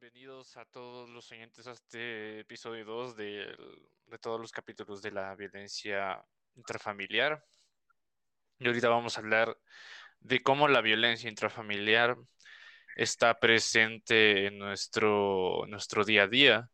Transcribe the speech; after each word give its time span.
Bienvenidos 0.00 0.56
a 0.56 0.64
todos 0.64 1.10
los 1.10 1.32
oyentes 1.32 1.66
a 1.66 1.72
este 1.72 2.40
episodio 2.40 2.84
2 2.84 3.16
de, 3.16 3.56
de 4.06 4.18
todos 4.18 4.40
los 4.40 4.52
capítulos 4.52 5.02
de 5.02 5.10
la 5.10 5.34
violencia 5.34 6.24
intrafamiliar. 6.54 7.44
Y 8.60 8.68
ahorita 8.68 8.88
vamos 8.90 9.16
a 9.16 9.20
hablar 9.20 9.58
de 10.20 10.40
cómo 10.40 10.68
la 10.68 10.82
violencia 10.82 11.28
intrafamiliar 11.28 12.16
está 12.94 13.40
presente 13.40 14.46
en 14.46 14.58
nuestro, 14.60 15.64
nuestro 15.66 16.04
día 16.04 16.24
a 16.24 16.28
día, 16.28 16.70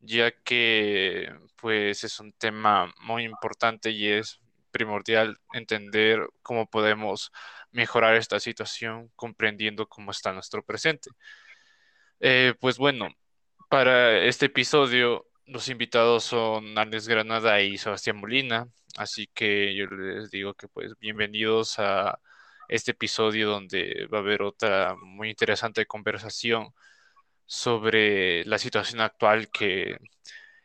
ya 0.00 0.30
que 0.30 1.30
pues 1.56 2.02
es 2.02 2.18
un 2.18 2.32
tema 2.32 2.90
muy 3.02 3.24
importante 3.24 3.90
y 3.90 4.08
es 4.08 4.40
primordial 4.70 5.38
entender 5.52 6.26
cómo 6.40 6.66
podemos 6.70 7.30
mejorar 7.72 8.14
esta 8.14 8.40
situación 8.40 9.10
comprendiendo 9.16 9.86
cómo 9.86 10.12
está 10.12 10.32
nuestro 10.32 10.62
presente. 10.64 11.10
Eh, 12.20 12.54
pues 12.60 12.78
bueno, 12.78 13.08
para 13.70 14.18
este 14.24 14.46
episodio 14.46 15.26
los 15.46 15.68
invitados 15.68 16.24
son 16.24 16.76
Alex 16.78 17.08
Granada 17.08 17.60
y 17.62 17.78
Sebastián 17.78 18.16
Molina, 18.18 18.68
así 18.96 19.28
que 19.34 19.74
yo 19.76 19.86
les 19.86 20.30
digo 20.30 20.54
que 20.54 20.68
pues 20.68 20.92
bienvenidos 21.00 21.78
a 21.78 22.18
este 22.68 22.92
episodio 22.92 23.48
donde 23.48 24.06
va 24.12 24.18
a 24.18 24.20
haber 24.22 24.42
otra 24.42 24.96
muy 25.00 25.30
interesante 25.30 25.86
conversación 25.86 26.74
sobre 27.46 28.44
la 28.46 28.58
situación 28.58 29.00
actual 29.00 29.50
que 29.50 29.98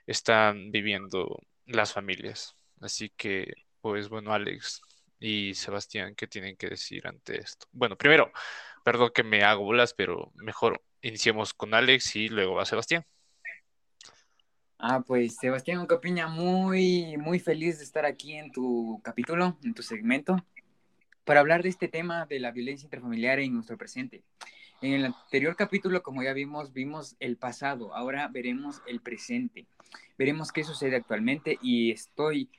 están 0.07 0.71
viviendo 0.71 1.39
las 1.65 1.93
familias. 1.93 2.55
Así 2.81 3.09
que 3.11 3.53
pues 3.81 4.09
bueno, 4.09 4.33
Alex 4.33 4.81
y 5.19 5.53
Sebastián, 5.55 6.15
¿qué 6.15 6.27
tienen 6.27 6.57
que 6.57 6.69
decir 6.69 7.07
ante 7.07 7.39
esto? 7.41 7.67
Bueno, 7.71 7.97
primero, 7.97 8.31
perdón 8.83 9.11
que 9.13 9.23
me 9.23 9.43
hago 9.43 9.63
bolas, 9.63 9.93
pero 9.93 10.31
mejor 10.35 10.81
iniciemos 11.03 11.53
con 11.53 11.73
Alex 11.73 12.15
y 12.15 12.29
luego 12.29 12.55
va 12.55 12.65
Sebastián. 12.65 13.05
Ah, 14.79 15.01
pues 15.05 15.35
Sebastián 15.35 15.85
Capiña, 15.85 16.27
muy, 16.27 17.15
muy 17.17 17.39
feliz 17.39 17.77
de 17.77 17.85
estar 17.85 18.05
aquí 18.05 18.33
en 18.33 18.51
tu 18.51 18.99
capítulo, 19.03 19.57
en 19.63 19.73
tu 19.73 19.83
segmento, 19.83 20.43
para 21.23 21.39
hablar 21.39 21.63
de 21.63 21.69
este 21.69 21.87
tema 21.87 22.25
de 22.25 22.39
la 22.39 22.51
violencia 22.51 22.87
intrafamiliar 22.87 23.39
en 23.39 23.53
nuestro 23.53 23.77
presente. 23.77 24.23
En 24.81 24.93
el 24.93 25.05
anterior 25.05 25.55
capítulo, 25.55 26.03
como 26.03 26.23
ya 26.23 26.33
vimos, 26.33 26.73
vimos 26.73 27.15
el 27.21 27.37
pasado, 27.37 27.95
ahora 27.95 28.27
veremos 28.27 28.81
el 28.85 28.99
presente, 28.99 29.65
veremos 30.17 30.51
qué 30.51 30.65
sucede 30.65 30.97
actualmente 30.97 31.57
y 31.61 31.91
estoy 31.91 32.49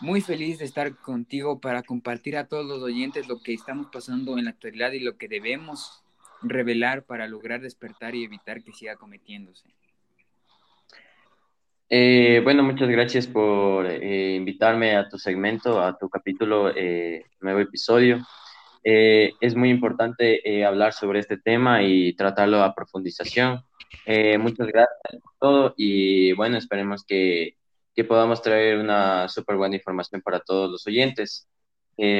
muy 0.00 0.20
feliz 0.20 0.58
de 0.58 0.64
estar 0.64 0.96
contigo 0.96 1.60
para 1.60 1.84
compartir 1.84 2.36
a 2.36 2.48
todos 2.48 2.66
los 2.66 2.82
oyentes 2.82 3.28
lo 3.28 3.40
que 3.40 3.54
estamos 3.54 3.86
pasando 3.92 4.38
en 4.38 4.46
la 4.46 4.50
actualidad 4.50 4.90
y 4.90 5.00
lo 5.00 5.16
que 5.16 5.28
debemos 5.28 6.03
revelar 6.44 7.04
para 7.04 7.26
lograr 7.26 7.60
despertar 7.60 8.14
y 8.14 8.24
evitar 8.24 8.62
que 8.62 8.72
siga 8.72 8.96
cometiéndose. 8.96 9.74
Eh, 11.88 12.40
bueno, 12.42 12.62
muchas 12.62 12.88
gracias 12.88 13.26
por 13.26 13.86
eh, 13.86 14.34
invitarme 14.34 14.96
a 14.96 15.08
tu 15.08 15.18
segmento, 15.18 15.80
a 15.80 15.96
tu 15.96 16.08
capítulo, 16.08 16.72
eh, 16.74 17.26
nuevo 17.40 17.60
episodio. 17.60 18.18
es 18.82 19.54
muy 19.54 19.70
importante 19.70 20.64
hablar 20.64 20.92
sobre 20.92 21.20
este 21.20 21.38
tema 21.38 21.82
y 21.82 22.14
tratarlo 22.14 22.62
a 22.62 22.74
profundización. 22.74 23.62
muchas 24.38 24.66
gracias 24.68 25.22
por 25.22 25.32
todo 25.40 25.74
y 25.76 26.32
bueno, 26.34 26.58
esperemos 26.58 27.04
que, 27.04 27.56
que 27.94 28.04
podamos 28.04 28.42
traer 28.42 28.78
una 28.78 29.28
súper 29.28 29.56
buena 29.56 29.76
información 29.76 30.20
para 30.22 30.40
todos 30.40 30.70
los 30.70 30.86
oyentes. 30.86 31.48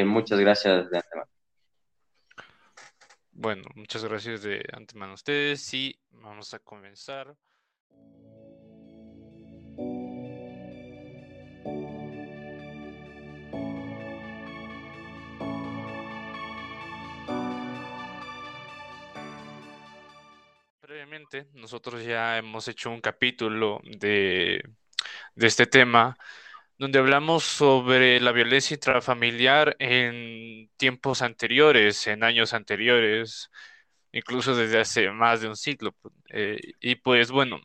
muchas 0.07 0.41
gracias 0.41 0.91
de 0.91 0.99
antemano. 0.99 1.34
Bueno, 3.37 3.65
muchas 3.75 4.05
gracias 4.05 4.43
de 4.43 4.65
antemano 4.73 5.11
a 5.13 5.15
ustedes 5.17 5.75
y 5.75 5.99
vamos 6.13 6.55
a 6.55 6.61
comenzar. 6.61 7.37
Previamente, 20.81 21.49
nosotros 21.55 22.05
ya 22.05 22.39
hemos 22.39 22.69
hecho 22.69 22.91
un 22.91 23.01
capítulo 23.01 23.81
de, 23.85 24.63
de 25.35 25.47
este 25.47 25.67
tema 25.67 26.17
donde 26.79 26.99
hablamos 26.99 27.45
sobre 27.45 28.21
la 28.21 28.33
violencia 28.33 28.75
intrafamiliar 28.75 29.77
en 29.79 30.71
tiempos 30.77 31.23
anteriores, 31.23 32.07
en 32.07 32.25
años 32.25 32.53
anteriores, 32.55 33.51
incluso 34.13 34.57
desde 34.57 34.81
hace 34.81 35.11
más 35.11 35.41
de 35.41 35.49
un 35.49 35.57
siglo. 35.57 35.95
Eh, 36.31 36.59
y 36.81 36.97
pues 36.97 37.31
bueno, 37.31 37.61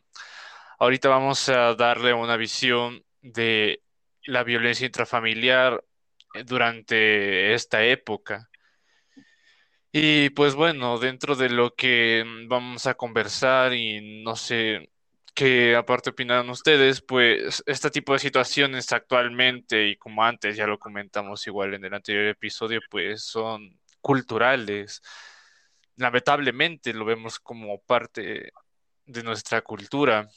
ahorita 0.78 1.08
vamos 1.08 1.48
a 1.48 1.74
darle 1.74 2.12
una 2.14 2.36
visión 2.36 3.04
de 3.22 3.82
la 4.24 4.44
violencia 4.44 4.86
intrafamiliar 4.86 5.84
durante 6.46 7.54
esta 7.54 7.84
época. 7.84 8.50
Y 9.92 10.30
pues 10.30 10.54
bueno, 10.54 10.98
dentro 10.98 11.34
de 11.34 11.48
lo 11.50 11.74
que 11.74 12.24
vamos 12.48 12.86
a 12.86 12.94
conversar 12.94 13.74
y 13.74 14.22
no 14.22 14.36
sé, 14.36 14.90
que 15.34 15.76
aparte 15.76 16.10
opinan 16.10 16.50
ustedes, 16.50 17.00
pues 17.02 17.62
este 17.66 17.90
tipo 17.90 18.12
de 18.12 18.18
situaciones 18.18 18.92
actualmente 18.92 19.88
y 19.88 19.96
como 19.96 20.24
antes 20.24 20.56
ya 20.56 20.66
lo 20.66 20.78
comentamos 20.78 21.46
igual 21.46 21.74
en 21.74 21.84
el 21.84 21.94
anterior 21.94 22.26
episodio, 22.26 22.80
pues 22.90 23.24
son 23.24 23.78
culturales. 24.00 25.02
Lamentablemente 25.96 26.92
lo 26.94 27.04
vemos 27.04 27.38
como 27.40 27.80
parte 27.82 28.52
de 29.06 29.22
nuestra 29.22 29.62
cultura 29.62 30.28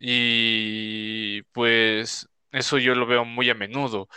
y 0.00 1.42
pues 1.52 2.28
eso 2.52 2.78
yo 2.78 2.94
lo 2.94 3.06
veo 3.06 3.24
muy 3.24 3.50
a 3.50 3.54
menudo, 3.54 4.08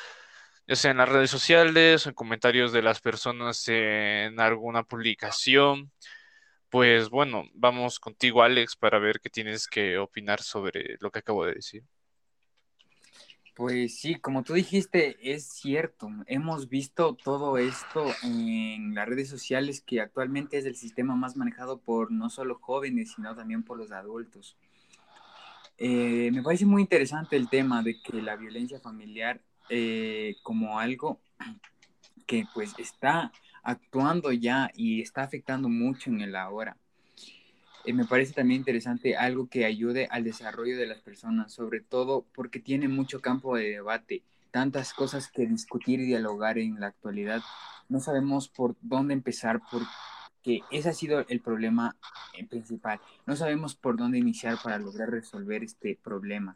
ya 0.68 0.76
sea 0.76 0.92
en 0.92 0.98
las 0.98 1.10
redes 1.10 1.32
sociales 1.32 2.06
o 2.06 2.10
en 2.10 2.16
comentarios 2.16 2.72
de 2.74 2.82
las 2.82 3.02
personas 3.02 3.68
en 3.68 4.40
alguna 4.40 4.84
publicación 4.84 5.92
pues 6.70 7.10
bueno, 7.10 7.46
vamos 7.54 8.00
contigo, 8.00 8.44
Alex, 8.44 8.76
para 8.76 9.00
ver 9.00 9.20
qué 9.20 9.30
tienes 9.30 9.68
que 9.68 9.98
opinar 9.98 10.42
sobre 10.42 10.98
lo 11.00 11.12
que 11.12 11.20
acabo 11.20 11.46
de 11.46 11.54
decir. 11.54 11.84
Pues 13.56 14.00
sí, 14.00 14.16
como 14.16 14.44
tú 14.44 14.54
dijiste, 14.54 15.18
es 15.24 15.48
cierto. 15.48 16.12
Hemos 16.28 16.70
visto 16.70 17.16
todo 17.16 17.58
esto 17.58 18.06
en 18.22 18.94
las 18.94 19.08
redes 19.08 19.30
sociales, 19.30 19.82
que 19.82 20.00
actualmente 20.00 20.60
es 20.60 20.66
el 20.66 20.76
sistema 20.76 21.16
más 21.16 21.36
manejado 21.36 21.80
por 21.80 22.12
no 22.12 22.30
solo 22.30 22.60
jóvenes, 22.62 23.14
sino 23.16 23.36
también 23.36 23.64
por 23.64 23.80
los 23.80 23.92
adultos. 23.92 24.56
Eh, 25.80 26.30
me 26.32 26.44
parece 26.44 26.68
muy 26.68 26.84
interesante 26.84 27.36
el 27.36 27.50
tema 27.50 27.82
de 27.82 28.00
que 28.00 28.22
la 28.22 28.36
violencia 28.36 28.80
familiar 28.80 29.42
eh, 29.70 30.36
como 30.44 30.80
algo 30.80 31.20
que 32.28 32.46
pues 32.54 32.76
está 32.78 33.32
actuando 33.68 34.32
ya 34.32 34.72
y 34.74 35.02
está 35.02 35.24
afectando 35.24 35.68
mucho 35.68 36.10
en 36.10 36.22
el 36.22 36.38
ahora. 36.38 36.78
Eh, 37.84 37.92
me 37.92 38.06
parece 38.06 38.32
también 38.32 38.62
interesante 38.62 39.18
algo 39.18 39.50
que 39.50 39.66
ayude 39.66 40.08
al 40.10 40.24
desarrollo 40.24 40.78
de 40.78 40.88
las 40.88 41.00
personas, 41.00 41.52
sobre 41.52 41.82
todo 41.82 42.26
porque 42.34 42.62
tiene 42.62 42.88
mucho 42.88 43.20
campo 43.20 43.58
de 43.58 43.72
debate, 43.72 44.24
tantas 44.52 44.94
cosas 44.94 45.30
que 45.30 45.46
discutir 45.46 46.00
y 46.00 46.06
dialogar 46.06 46.58
en 46.58 46.80
la 46.80 46.88
actualidad. 46.88 47.42
No 47.90 48.00
sabemos 48.00 48.48
por 48.48 48.78
dónde 48.80 49.14
empezar 49.14 49.60
porque 49.70 50.62
ese 50.72 50.88
ha 50.88 50.94
sido 50.94 51.26
el 51.28 51.42
problema 51.42 51.98
eh, 52.38 52.46
principal. 52.46 53.02
No 53.26 53.36
sabemos 53.36 53.76
por 53.76 53.98
dónde 53.98 54.18
iniciar 54.18 54.58
para 54.64 54.80
lograr 54.80 55.10
resolver 55.10 55.62
este 55.66 56.00
problema. 56.02 56.56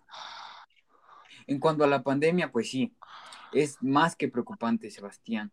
En 1.46 1.60
cuanto 1.60 1.84
a 1.84 1.88
la 1.88 2.04
pandemia, 2.04 2.54
pues 2.54 2.70
sí, 2.70 2.94
es 3.52 3.84
más 3.84 4.16
que 4.16 4.30
preocupante, 4.30 4.90
Sebastián. 4.90 5.52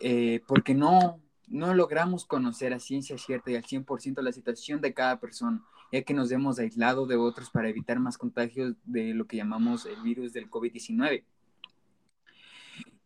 Eh, 0.00 0.42
porque 0.46 0.74
no, 0.74 1.20
no 1.46 1.74
logramos 1.74 2.24
conocer 2.24 2.72
a 2.72 2.80
ciencia 2.80 3.18
cierta 3.18 3.50
y 3.50 3.56
al 3.56 3.64
100% 3.64 4.22
la 4.22 4.32
situación 4.32 4.80
de 4.80 4.94
cada 4.94 5.20
persona, 5.20 5.62
ya 5.92 6.02
que 6.02 6.14
nos 6.14 6.30
hemos 6.32 6.58
aislado 6.58 7.06
de 7.06 7.16
otros 7.16 7.50
para 7.50 7.68
evitar 7.68 8.00
más 8.00 8.16
contagios 8.16 8.74
de 8.84 9.12
lo 9.14 9.26
que 9.26 9.36
llamamos 9.36 9.86
el 9.86 10.00
virus 10.02 10.32
del 10.32 10.50
COVID-19. 10.50 11.24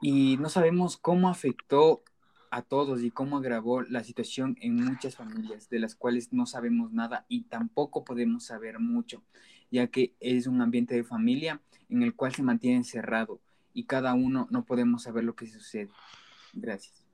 Y 0.00 0.37
no 0.37 0.49
sabemos 0.49 0.96
cómo 0.96 1.29
afectó 1.29 2.02
a 2.50 2.62
todos 2.62 3.02
y 3.02 3.11
cómo 3.11 3.38
agravó 3.38 3.82
la 3.82 4.05
situación 4.05 4.56
en 4.61 4.76
muchas 4.76 5.17
familias, 5.17 5.69
de 5.69 5.81
las 5.81 5.97
cuales 5.97 6.32
no 6.32 6.47
sabemos 6.47 6.93
nada 6.93 7.26
y 7.29 7.44
tampoco 7.44 8.05
podemos 8.05 8.44
saber 8.44 8.79
mucho, 8.79 9.25
ya 9.73 9.88
que 9.88 10.14
es 10.20 10.47
un 10.47 10.62
ambiente 10.62 10.94
de 10.94 11.02
familia 11.02 11.61
en 11.88 12.02
el 12.02 12.14
cual 12.14 12.32
se 12.32 12.44
mantiene 12.44 12.76
encerrado 12.76 13.40
y 13.73 13.85
cada 13.87 14.14
uno 14.14 14.47
no 14.50 14.64
podemos 14.64 15.02
saber 15.02 15.25
lo 15.25 15.35
que 15.35 15.49
sucede. 15.49 15.90
Gracias. 16.54 17.04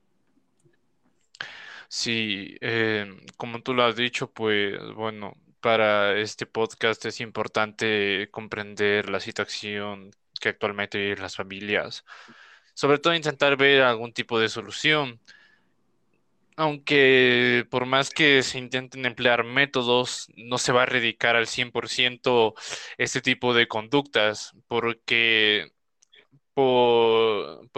Sí, 1.88 2.56
em, 2.60 3.18
como 3.36 3.62
tú 3.62 3.74
lo 3.74 3.82
has 3.84 3.96
dicho, 3.96 4.32
pues 4.32 4.78
bueno, 4.94 5.36
para 5.60 6.18
este 6.18 6.46
podcast 6.46 7.04
es 7.06 7.20
importante 7.20 8.28
comprender 8.30 9.10
la 9.10 9.20
situación 9.20 10.10
que 10.40 10.50
actualmente 10.50 10.98
viven 10.98 11.20
las 11.22 11.36
familias, 11.36 12.04
sobre 12.74 12.98
todo 12.98 13.14
intentar 13.14 13.56
ver 13.56 13.82
algún 13.82 14.12
tipo 14.12 14.38
de 14.40 14.48
solución. 14.48 15.20
aunque 16.56 17.66
por 17.70 17.86
más 17.86 18.10
que 18.10 18.42
se 18.42 18.58
intenten 18.58 19.06
emplear 19.06 19.44
métodos, 19.44 20.28
no 20.36 20.58
se 20.58 20.72
va 20.72 20.80
a 20.82 20.84
erradicar 20.84 21.36
al 21.36 21.46
100% 21.46 22.54
este 22.98 23.20
tipo 23.22 23.54
de 23.54 23.66
conductas, 23.68 24.52
porque, 24.68 25.72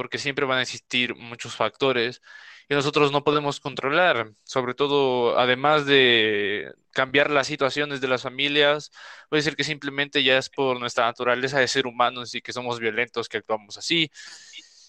porque 0.03 0.19
siempre 0.19 0.45
van 0.47 0.59
a 0.59 0.63
existir 0.63 1.15
muchos 1.15 1.55
factores 1.55 2.21
que 2.69 2.75
nosotros 2.75 3.13
no 3.13 3.23
podemos 3.23 3.61
controlar, 3.61 4.33
sobre 4.43 4.75
todo, 4.75 5.39
además 5.39 5.87
de 5.87 6.73
cambiar 6.91 7.31
las 7.31 7.47
situaciones 7.47 8.01
de 8.01 8.09
las 8.09 8.23
familias, 8.23 8.91
puede 9.29 9.43
ser 9.45 9.55
que 9.55 9.63
simplemente 9.63 10.25
ya 10.25 10.39
es 10.39 10.49
por 10.51 10.81
nuestra 10.81 11.05
naturaleza 11.05 11.61
de 11.61 11.69
ser 11.69 11.87
humanos 11.87 12.35
y 12.35 12.43
que 12.43 12.53
somos 12.53 12.81
violentos 12.81 13.29
que 13.29 13.39
actuamos 13.39 13.79
así. 13.79 14.11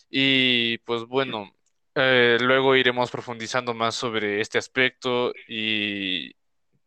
Y 0.10 0.80
pues 0.80 1.06
bueno, 1.06 1.56
eh, 1.94 2.38
luego 2.42 2.75
iremos 2.75 3.12
profundizando 3.12 3.75
más 3.75 3.94
sobre 3.94 4.42
este 4.42 4.57
aspecto 4.57 5.31
y 5.48 6.33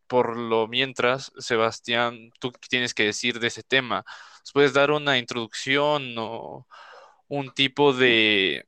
por 0.08 0.36
lo 0.36 0.66
mientras, 0.66 1.32
Sebastián, 1.38 2.30
¿tú 2.40 2.50
qué 2.50 2.68
tienes 2.68 2.92
que 2.92 3.04
decir 3.04 3.38
de 3.38 3.48
ese 3.48 3.62
tema? 3.62 4.04
puedes 4.52 4.72
dar 4.72 4.90
una 4.90 5.18
introducción 5.18 6.14
o 6.18 6.66
un 7.28 7.52
tipo 7.52 7.92
de, 7.92 8.66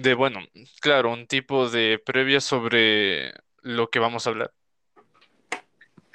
de, 0.00 0.14
bueno, 0.14 0.40
claro, 0.80 1.12
un 1.12 1.26
tipo 1.26 1.68
de 1.68 2.00
previa 2.04 2.40
sobre 2.40 3.32
lo 3.62 3.88
que 3.88 3.98
vamos 3.98 4.26
a 4.26 4.30
hablar? 4.30 4.52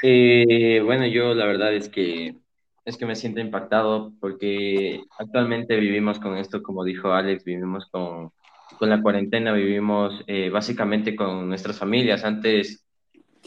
Eh, 0.04 0.82
bueno, 0.84 1.06
yo 1.08 1.34
la 1.34 1.46
verdad 1.46 1.74
es 1.74 1.90
que 1.90 2.36
es 2.84 2.98
que 2.98 3.08
me 3.08 3.16
siento 3.16 3.40
impactado 3.40 4.14
porque 4.20 5.02
actualmente 5.18 5.76
vivimos 5.78 6.20
con 6.20 6.38
esto, 6.38 6.62
como 6.62 6.84
dijo 6.84 7.14
Alex, 7.14 7.44
vivimos 7.44 7.88
con 7.90 8.32
con 8.78 8.90
la 8.90 9.02
cuarentena 9.02 9.54
vivimos 9.54 10.24
eh, 10.28 10.50
básicamente 10.50 11.16
con 11.16 11.48
nuestras 11.48 11.78
familias. 11.78 12.24
Antes, 12.24 12.86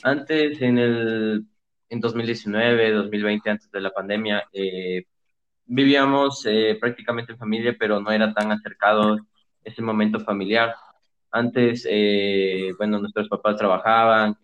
antes 0.03 0.61
en 0.63 0.79
el 0.79 1.47
en 1.91 2.01
2019, 2.01 2.93
2020, 2.93 3.51
antes 3.51 3.71
de 3.71 3.81
la 3.81 3.91
pandemia, 3.91 4.45
eh, 4.53 5.05
vivíamos 5.69 6.44
eh, 6.47 6.76
prácticamente 6.81 7.32
en 7.32 7.38
familia, 7.38 7.76
pero 7.79 8.00
no 8.00 8.11
era 8.11 8.32
tan 8.35 8.50
acercado 8.53 9.19
ese 9.62 9.82
momento 9.82 10.20
familiar. 10.20 10.75
Antes, 11.31 11.87
bueno, 12.79 12.99
nuestros 12.99 13.29
papás 13.29 13.56
trabajaban, 13.56 14.37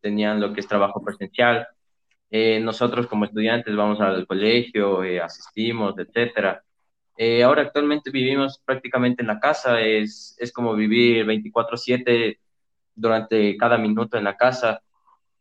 tenían 0.00 0.40
lo 0.40 0.52
que 0.52 0.60
es 0.60 0.68
trabajo 0.68 1.02
presencial. 1.02 1.66
nosotros 2.60 3.06
como 3.06 3.24
estudiantes 3.24 3.74
vamos 3.74 4.00
al 4.00 4.26
colegio, 4.26 5.00
asistimos, 5.22 5.94
etcétera. 5.98 6.62
Eh, 7.16 7.42
ahora 7.42 7.62
actualmente 7.62 8.10
vivimos 8.10 8.60
prácticamente 8.64 9.22
en 9.22 9.28
la 9.28 9.40
casa, 9.40 9.80
es, 9.80 10.36
es 10.38 10.52
como 10.52 10.74
vivir 10.74 11.24
24/7 11.24 12.38
durante 12.94 13.56
cada 13.56 13.78
minuto 13.78 14.18
en 14.18 14.24
la 14.24 14.36
casa, 14.36 14.82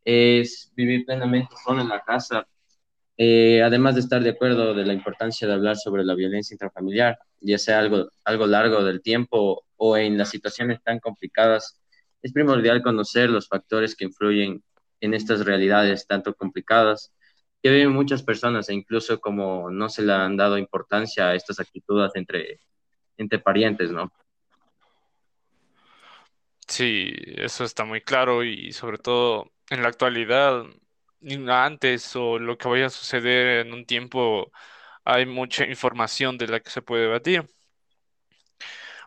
es 0.05 0.71
vivir 0.75 1.05
plenamente 1.05 1.55
solo 1.63 1.81
en 1.81 1.89
la 1.89 2.01
casa, 2.01 2.47
eh, 3.17 3.61
además 3.63 3.95
de 3.95 4.01
estar 4.01 4.21
de 4.21 4.31
acuerdo 4.31 4.73
de 4.73 4.85
la 4.85 4.93
importancia 4.93 5.47
de 5.47 5.53
hablar 5.53 5.77
sobre 5.77 6.03
la 6.03 6.15
violencia 6.15 6.53
intrafamiliar, 6.53 7.17
ya 7.39 7.57
sea 7.57 7.79
algo, 7.79 8.09
algo 8.23 8.47
largo 8.47 8.83
del 8.83 9.01
tiempo 9.01 9.65
o 9.77 9.97
en 9.97 10.17
las 10.17 10.29
situaciones 10.29 10.81
tan 10.83 10.99
complicadas, 10.99 11.79
es 12.21 12.33
primordial 12.33 12.81
conocer 12.81 13.29
los 13.29 13.47
factores 13.47 13.95
que 13.95 14.05
influyen 14.05 14.63
en 14.99 15.13
estas 15.13 15.45
realidades 15.45 16.07
tanto 16.07 16.33
complicadas 16.33 17.13
que 17.61 17.69
viven 17.71 17.93
muchas 17.93 18.21
personas 18.21 18.69
e 18.69 18.73
incluso 18.73 19.19
como 19.19 19.71
no 19.71 19.89
se 19.89 20.03
le 20.03 20.13
han 20.13 20.37
dado 20.37 20.57
importancia 20.57 21.29
a 21.29 21.35
estas 21.35 21.59
actitudes 21.59 22.11
entre, 22.15 22.59
entre 23.17 23.39
parientes, 23.39 23.91
¿no? 23.91 24.11
Sí, 26.67 27.11
eso 27.37 27.63
está 27.63 27.85
muy 27.85 28.01
claro 28.01 28.43
y 28.43 28.71
sobre 28.71 28.97
todo 28.97 29.51
en 29.69 29.81
la 29.81 29.87
actualidad, 29.87 30.65
antes 31.49 32.15
o 32.15 32.39
lo 32.39 32.57
que 32.57 32.67
vaya 32.67 32.87
a 32.87 32.89
suceder 32.89 33.65
en 33.65 33.73
un 33.73 33.85
tiempo, 33.85 34.51
hay 35.03 35.25
mucha 35.25 35.65
información 35.65 36.37
de 36.37 36.47
la 36.47 36.59
que 36.59 36.69
se 36.69 36.81
puede 36.81 37.03
debatir. 37.03 37.45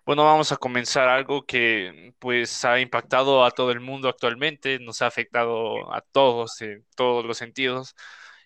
Bueno, 0.05 0.25
vamos 0.25 0.53
a 0.53 0.57
comenzar 0.57 1.09
algo 1.09 1.45
que 1.45 2.15
pues 2.19 2.65
ha 2.65 2.81
impactado 2.81 3.45
a 3.45 3.51
todo 3.51 3.71
el 3.73 3.81
mundo 3.81 4.09
actualmente, 4.09 4.79
nos 4.79 5.03
ha 5.03 5.07
afectado 5.07 5.93
a 5.95 6.01
todos 6.01 6.61
en 6.63 6.87
todos 6.97 7.25
los 7.27 7.37
sentidos 7.37 7.95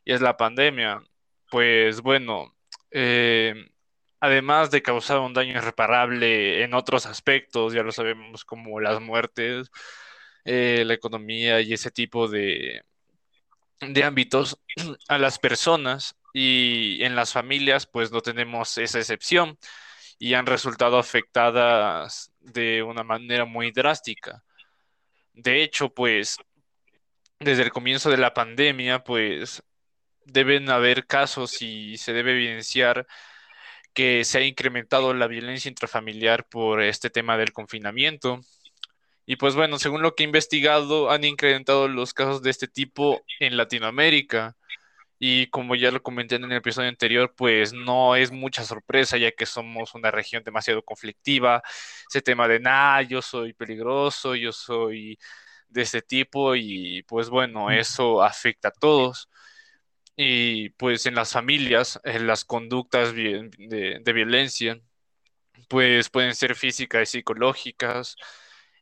y 0.05 0.13
es 0.13 0.21
la 0.21 0.37
pandemia. 0.37 1.01
Pues 1.51 2.01
bueno, 2.01 2.57
eh, 2.91 3.55
además 4.21 4.71
de 4.71 4.83
causar 4.83 5.21
un 5.21 5.35
daño 5.35 5.53
irreparable 5.57 6.65
en 6.65 6.75
otros 6.75 7.07
aspectos, 7.07 7.73
ya 7.75 7.83
lo 7.83 7.93
sabemos, 7.93 8.45
como 8.45 8.81
las 8.81 9.01
muertes, 9.01 9.71
eh, 10.45 10.85
la 10.87 10.95
economía 10.95 11.61
y 11.61 11.73
ese 11.75 11.91
tipo 11.91 12.29
de, 12.29 12.83
de 13.83 14.05
ámbitos, 14.05 14.59
a 15.09 15.19
las 15.19 15.39
personas 15.39 16.17
y 16.33 17.03
en 17.03 17.17
las 17.17 17.33
familias, 17.33 17.87
pues 17.87 18.13
no 18.13 18.21
tenemos 18.21 18.79
esa 18.79 18.99
excepción 18.99 19.59
y 20.19 20.35
han 20.35 20.47
resultado 20.47 20.99
afectadas 20.99 22.33
de 22.41 22.83
una 22.83 23.03
manera 23.03 23.45
muy 23.45 23.73
drástica. 23.73 24.43
De 25.35 25.63
hecho, 25.63 25.91
pues 25.91 26.39
desde 27.41 27.63
el 27.63 27.73
comienzo 27.73 28.11
de 28.11 28.19
la 28.19 28.35
pandemia, 28.35 29.03
pues 29.03 29.63
deben 30.25 30.71
haber 30.71 31.07
casos 31.07 31.61
y 31.63 31.97
se 31.99 32.13
debe 32.13 32.33
evidenciar 32.33 33.07
que 33.93 34.25
se 34.25 34.39
ha 34.39 34.43
incrementado 34.43 35.13
la 35.15 35.27
violencia 35.27 35.69
intrafamiliar 35.69 36.49
por 36.49 36.83
este 36.83 37.11
tema 37.11 37.37
del 37.37 37.53
confinamiento. 37.53 38.41
Y 39.27 39.37
pues 39.37 39.55
bueno, 39.55 39.79
según 39.79 40.03
lo 40.03 40.15
que 40.15 40.25
he 40.25 40.27
investigado, 40.27 41.11
han 41.11 41.25
incrementado 41.25 41.89
los 41.89 42.15
casos 42.15 42.43
de 42.43 42.51
este 42.51 42.69
tipo 42.69 43.23
en 43.41 43.57
Latinoamérica. 43.57 44.57
Y 45.19 45.49
como 45.49 45.77
ya 45.77 45.93
lo 45.93 46.03
comenté 46.03 46.37
en 46.37 46.45
el 46.45 46.53
episodio 46.53 46.89
anterior, 46.89 47.35
pues 47.37 47.73
no 47.73 48.17
es 48.17 48.33
mucha 48.33 48.65
sorpresa 48.65 49.19
ya 49.19 49.31
que 49.33 49.47
somos 49.47 49.95
una 49.95 50.11
región 50.11 50.43
demasiado 50.45 50.83
conflictiva. 50.85 51.63
Ese 52.11 52.23
tema 52.23 52.49
de, 52.49 52.61
nada, 52.61 53.03
yo 53.03 53.23
soy 53.23 53.53
peligroso, 53.55 54.35
yo 54.35 54.53
soy 54.53 55.19
de 55.69 55.83
este 55.83 56.03
tipo 56.03 56.55
y 56.57 57.03
pues 57.05 57.31
bueno, 57.31 57.71
eso 57.71 58.23
afecta 58.23 58.69
a 58.69 58.73
todos. 58.73 59.29
Y 60.17 60.71
pues 60.71 61.07
en 61.07 61.15
las 61.15 61.33
familias, 61.33 62.01
en 62.05 62.27
las 62.27 62.45
conductas 62.45 63.15
de, 63.15 64.03
violencia, 64.15 64.81
pues 65.69 66.11
pueden 66.11 66.35
ser 66.35 66.55
físicas 66.55 67.03
y 67.03 67.19
psicológicas. 67.19 68.17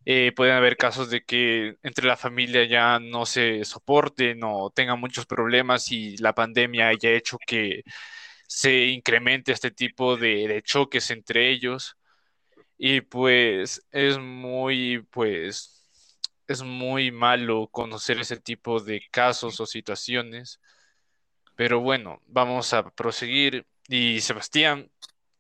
Eh, 0.04 0.33
pueden 0.35 0.54
haber 0.54 0.76
casos 0.76 1.11
de 1.11 1.25
que 1.25 1.76
entre 1.83 2.07
la 2.07 2.16
familia 2.16 2.64
ya 2.66 2.99
no 2.99 3.26
se 3.26 3.64
soporten 3.64 4.40
o 4.45 4.71
tengan 4.71 4.99
muchos 5.00 5.26
problemas 5.26 5.92
y 5.92 6.16
la 6.19 6.35
pandemia 6.35 6.88
haya 6.88 7.11
hecho 7.12 7.38
que 7.47 7.83
se 8.49 8.87
incremente 8.87 9.52
este 9.52 9.71
tipo 9.71 10.16
de, 10.16 10.49
de 10.49 10.62
choques 10.62 11.11
entre 11.11 11.50
ellos. 11.50 11.97
Y 12.78 13.02
pues 13.02 13.87
es 13.92 14.19
muy, 14.19 15.07
pues, 15.11 15.85
es 16.49 16.62
muy 16.62 17.12
malo 17.12 17.69
conocer 17.71 18.21
ese 18.21 18.38
tipo 18.38 18.80
de 18.80 19.02
casos 19.11 19.61
o 19.61 19.66
situaciones 19.66 20.61
pero 21.54 21.80
bueno, 21.80 22.21
vamos 22.26 22.73
a 22.73 22.90
proseguir. 22.90 23.66
Y 23.88 24.21
Sebastián, 24.21 24.90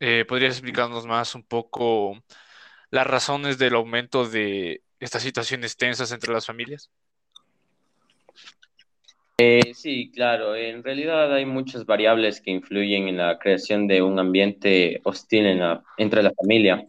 eh, 0.00 0.24
¿podrías 0.28 0.52
explicarnos 0.54 1.06
más 1.06 1.34
un 1.34 1.44
poco 1.44 2.14
las 2.90 3.06
razones 3.06 3.58
del 3.58 3.74
aumento 3.74 4.28
de 4.28 4.82
estas 4.98 5.22
situaciones 5.22 5.76
tensas 5.76 6.12
entre 6.12 6.32
las 6.32 6.46
familias? 6.46 6.90
Eh, 9.38 9.72
sí, 9.74 10.10
claro. 10.12 10.54
En 10.54 10.84
realidad 10.84 11.32
hay 11.32 11.46
muchas 11.46 11.86
variables 11.86 12.42
que 12.42 12.50
influyen 12.50 13.08
en 13.08 13.16
la 13.16 13.38
creación 13.38 13.86
de 13.86 14.02
un 14.02 14.18
ambiente 14.18 15.00
hostil 15.04 15.46
entre 15.96 16.22
la 16.22 16.32
familia. 16.32 16.86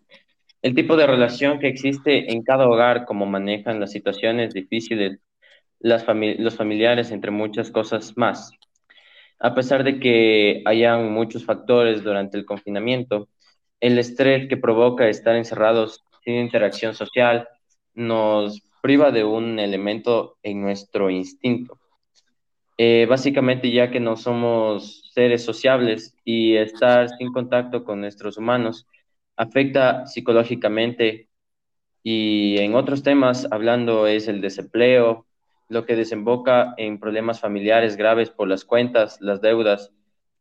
El 0.62 0.76
tipo 0.76 0.98
de 0.98 1.08
relación 1.08 1.60
que 1.60 1.70
existe 1.70 2.32
en 2.32 2.44
cada 2.44 2.68
hogar, 2.68 3.06
cómo 3.06 3.26
manejan 3.26 3.80
las 3.80 3.92
situaciones 3.92 4.54
difíciles 4.54 5.20
las 5.80 6.06
los 6.38 6.56
familiares, 6.56 7.12
entre 7.12 7.32
muchas 7.32 7.72
cosas 7.72 8.16
más. 8.18 8.52
A 9.40 9.56
pesar 9.56 9.84
de 9.84 10.00
que 10.00 10.62
hayan 10.66 11.12
muchos 11.12 11.46
factores 11.46 12.04
durante 12.04 12.38
el 12.38 12.46
confinamiento, 12.46 13.30
el 13.82 14.00
estrés 14.00 14.48
que 14.48 14.58
provoca 14.58 15.10
estar 15.10 15.36
encerrados 15.36 16.04
sin 16.24 16.36
interacción 16.36 16.96
social 16.96 17.48
nos 17.94 18.62
priva 18.82 19.12
de 19.12 19.24
un 19.24 19.60
elemento 19.60 20.38
en 20.44 20.62
nuestro 20.62 21.10
instinto. 21.10 21.78
Eh, 22.78 23.06
básicamente 23.08 23.72
ya 23.72 23.92
que 23.92 24.00
no 24.00 24.16
somos 24.16 25.12
seres 25.14 25.44
sociables 25.44 26.16
y 26.24 26.56
estar 26.56 27.10
sin 27.10 27.32
contacto 27.32 27.84
con 27.84 28.02
nuestros 28.02 28.38
humanos 28.38 28.88
afecta 29.36 30.06
psicológicamente 30.08 31.28
y 32.04 32.58
en 32.60 32.76
otros 32.76 33.04
temas, 33.04 33.48
hablando 33.52 34.08
es 34.08 34.28
el 34.28 34.42
desempleo, 34.42 35.28
lo 35.70 35.86
que 35.86 35.96
desemboca 35.96 36.74
en 36.78 37.00
problemas 37.00 37.40
familiares 37.40 37.96
graves 37.96 38.30
por 38.30 38.48
las 38.48 38.66
cuentas, 38.66 39.20
las 39.22 39.42
deudas, 39.42 39.92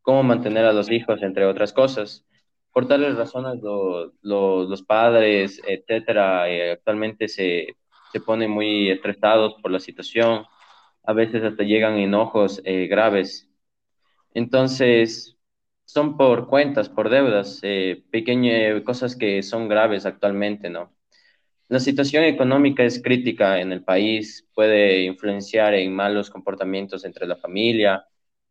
cómo 0.01 0.23
mantener 0.23 0.65
a 0.65 0.73
los 0.73 0.89
hijos, 0.91 1.21
entre 1.21 1.45
otras 1.45 1.73
cosas. 1.73 2.25
Por 2.71 2.87
tales 2.87 3.15
razones 3.15 3.61
los 3.61 4.83
padres, 4.83 5.61
etcétera, 5.67 6.49
eh, 6.49 6.71
actualmente 6.71 7.27
se, 7.27 7.75
se 8.11 8.19
ponen 8.21 8.51
muy 8.51 8.89
estresados 8.89 9.55
por 9.61 9.71
la 9.71 9.79
situación, 9.79 10.45
a 11.03 11.13
veces 11.13 11.43
hasta 11.43 11.63
llegan 11.63 11.97
enojos 11.99 12.61
eh, 12.65 12.87
graves. 12.87 13.49
Entonces, 14.33 15.37
son 15.85 16.17
por 16.17 16.47
cuentas, 16.47 16.89
por 16.89 17.09
deudas, 17.09 17.59
eh, 17.63 18.03
pequeñas 18.11 18.81
cosas 18.83 19.15
que 19.15 19.43
son 19.43 19.67
graves 19.67 20.05
actualmente, 20.05 20.69
¿no? 20.69 20.95
La 21.69 21.79
situación 21.79 22.25
económica 22.25 22.83
es 22.83 23.01
crítica 23.01 23.61
en 23.61 23.71
el 23.71 23.83
país, 23.83 24.47
puede 24.53 25.03
influenciar 25.03 25.73
en 25.73 25.95
malos 25.95 26.29
comportamientos 26.29 27.05
entre 27.05 27.27
la 27.27 27.37
familia, 27.37 28.05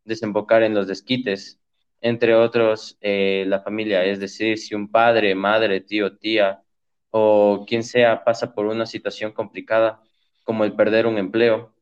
desembocar 0.04 0.62
en 0.62 0.74
los 0.74 0.86
desquites, 0.88 1.59
entre 2.00 2.34
otros 2.34 2.98
eh, 3.00 3.44
la 3.46 3.60
familia, 3.60 4.04
es 4.04 4.20
decir, 4.20 4.58
si 4.58 4.74
un 4.74 4.90
padre, 4.90 5.34
madre, 5.34 5.80
tío, 5.80 6.16
tía 6.16 6.62
o 7.10 7.64
quien 7.68 7.82
sea 7.82 8.24
pasa 8.24 8.54
por 8.54 8.66
una 8.66 8.86
situación 8.86 9.32
complicada 9.32 10.00
como 10.44 10.64
el 10.64 10.74
perder 10.74 11.06
un 11.06 11.18
empleo, 11.18 11.74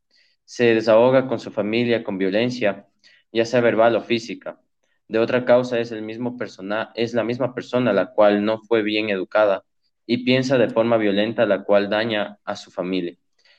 se 0.45 0.75
desahoga 0.75 1.29
con 1.29 1.39
su 1.41 1.51
familia 1.51 2.05
con 2.05 2.19
violencia, 2.19 2.87
ya 3.33 3.45
sea 3.45 3.61
verbal 3.61 3.97
o 3.97 4.03
física. 4.03 4.61
De 5.09 5.19
otra 5.19 5.45
causa 5.45 5.79
es 5.79 5.93
el 5.93 6.03
mismo 6.03 6.37
persona, 6.37 6.91
es 6.95 7.15
la 7.15 7.25
misma 7.25 7.55
persona 7.55 7.93
la 7.93 8.13
cual 8.13 8.45
no 8.45 8.59
fue 8.63 8.83
bien 8.83 9.11
educada 9.11 9.65
y 10.07 10.25
piensa 10.25 10.59
de 10.59 10.71
forma 10.71 10.97
violenta 10.97 11.47
la 11.47 11.65
cual 11.65 11.91
daña 11.91 12.39
a 12.45 12.57
su 12.57 12.71
familia. 12.71 13.17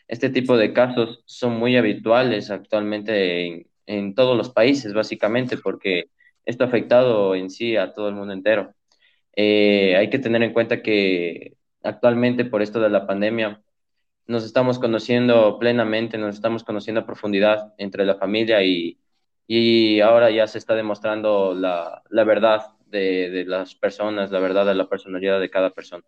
Este 0.08 0.30
tipo 0.30 0.58
de 0.58 0.74
casos 0.74 1.24
son 1.26 1.58
muy 1.60 1.78
habituales 1.78 2.50
actualmente 2.52 3.46
en, 3.48 3.68
en 3.86 4.16
todos 4.16 4.36
los 4.38 4.50
países, 4.50 4.94
básicamente, 4.94 5.58
porque 5.58 6.10
esto 6.46 6.64
ha 6.64 6.68
afectado 6.68 7.36
en 7.36 7.50
sí 7.50 7.76
a 7.78 7.94
todo 7.94 8.10
el 8.10 8.16
mundo 8.16 8.34
entero. 8.34 8.74
Eh, 9.36 9.96
hay 9.98 10.10
que 10.10 10.20
tener 10.20 10.44
en 10.44 10.54
cuenta 10.54 10.82
que 10.82 11.56
actualmente 11.84 12.46
por 12.46 12.62
esto 12.62 12.80
de 12.80 12.90
la 12.90 13.08
pandemia 13.08 13.62
nos 14.28 14.46
estamos 14.46 14.80
conociendo 14.80 15.58
plenamente, 15.60 16.18
nos 16.18 16.36
estamos 16.36 16.64
conociendo 16.64 17.02
a 17.02 17.06
profundidad 17.06 17.74
entre 17.78 18.06
la 18.06 18.16
familia 18.16 18.64
y, 18.64 19.00
y 19.48 20.02
ahora 20.02 20.30
ya 20.32 20.48
se 20.48 20.60
está 20.60 20.76
demostrando 20.76 21.54
la, 21.56 22.04
la 22.10 22.24
verdad 22.24 22.62
de, 22.86 23.30
de 23.32 23.46
las 23.46 23.76
personas, 23.76 24.32
la 24.32 24.40
verdad 24.40 24.66
de 24.66 24.76
la 24.76 24.90
personalidad 24.90 25.40
de 25.40 25.50
cada 25.50 25.72
persona. 25.72 26.04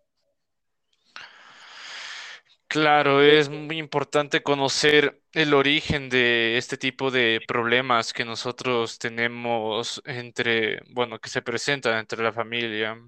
Claro, 2.72 3.20
es 3.22 3.50
muy 3.50 3.76
importante 3.78 4.42
conocer 4.42 5.20
el 5.32 5.52
origen 5.52 6.08
de 6.08 6.56
este 6.56 6.78
tipo 6.78 7.10
de 7.10 7.42
problemas 7.46 8.14
que 8.14 8.24
nosotros 8.24 8.98
tenemos 8.98 10.00
entre, 10.06 10.80
bueno, 10.88 11.18
que 11.20 11.28
se 11.28 11.42
presentan 11.42 11.98
entre 11.98 12.22
la 12.22 12.32
familia 12.32 12.98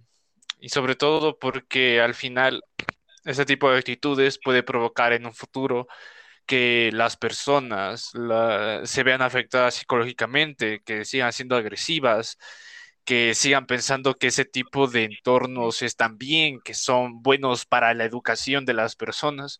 y 0.60 0.68
sobre 0.68 0.96
todo 0.96 1.38
porque 1.38 1.98
al 2.02 2.12
final 2.14 2.62
ese 3.24 3.46
tipo 3.46 3.70
de 3.70 3.78
actitudes 3.78 4.38
puede 4.42 4.62
provocar 4.62 5.12
en 5.14 5.26
un 5.26 5.34
futuro 5.34 5.86
que 6.46 6.90
las 6.92 7.16
personas 7.16 8.12
se 8.84 9.02
vean 9.04 9.22
afectadas 9.22 9.74
psicológicamente, 9.76 10.82
que 10.84 11.04
sigan 11.06 11.32
siendo 11.32 11.56
agresivas 11.56 12.38
que 13.04 13.34
sigan 13.34 13.66
pensando 13.66 14.14
que 14.14 14.28
ese 14.28 14.44
tipo 14.44 14.86
de 14.86 15.04
entornos 15.04 15.82
están 15.82 16.18
bien, 16.18 16.60
que 16.60 16.74
son 16.74 17.22
buenos 17.22 17.66
para 17.66 17.94
la 17.94 18.04
educación 18.04 18.64
de 18.64 18.74
las 18.74 18.96
personas. 18.96 19.58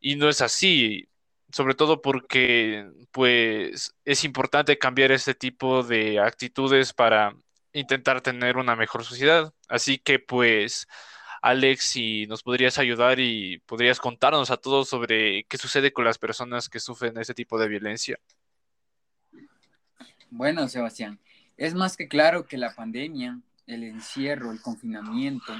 Y 0.00 0.16
no 0.16 0.28
es 0.28 0.40
así, 0.40 1.08
sobre 1.52 1.74
todo 1.74 2.00
porque 2.02 2.86
pues 3.12 3.94
es 4.04 4.24
importante 4.24 4.78
cambiar 4.78 5.12
este 5.12 5.34
tipo 5.34 5.82
de 5.82 6.20
actitudes 6.20 6.92
para 6.92 7.34
intentar 7.72 8.20
tener 8.20 8.56
una 8.56 8.76
mejor 8.76 9.04
sociedad. 9.04 9.52
Así 9.68 9.98
que 9.98 10.18
pues 10.18 10.86
Alex, 11.42 11.84
si 11.84 12.26
nos 12.26 12.42
podrías 12.42 12.78
ayudar 12.78 13.20
y 13.20 13.58
podrías 13.60 14.00
contarnos 14.00 14.50
a 14.50 14.56
todos 14.56 14.88
sobre 14.88 15.44
qué 15.44 15.58
sucede 15.58 15.92
con 15.92 16.04
las 16.04 16.18
personas 16.18 16.68
que 16.68 16.80
sufren 16.80 17.16
ese 17.18 17.34
tipo 17.34 17.58
de 17.58 17.68
violencia. 17.68 18.18
Bueno, 20.30 20.68
Sebastián, 20.68 21.18
es 21.58 21.74
más 21.74 21.96
que 21.96 22.06
claro 22.06 22.46
que 22.46 22.56
la 22.56 22.74
pandemia, 22.74 23.40
el 23.66 23.82
encierro, 23.82 24.52
el 24.52 24.62
confinamiento, 24.62 25.52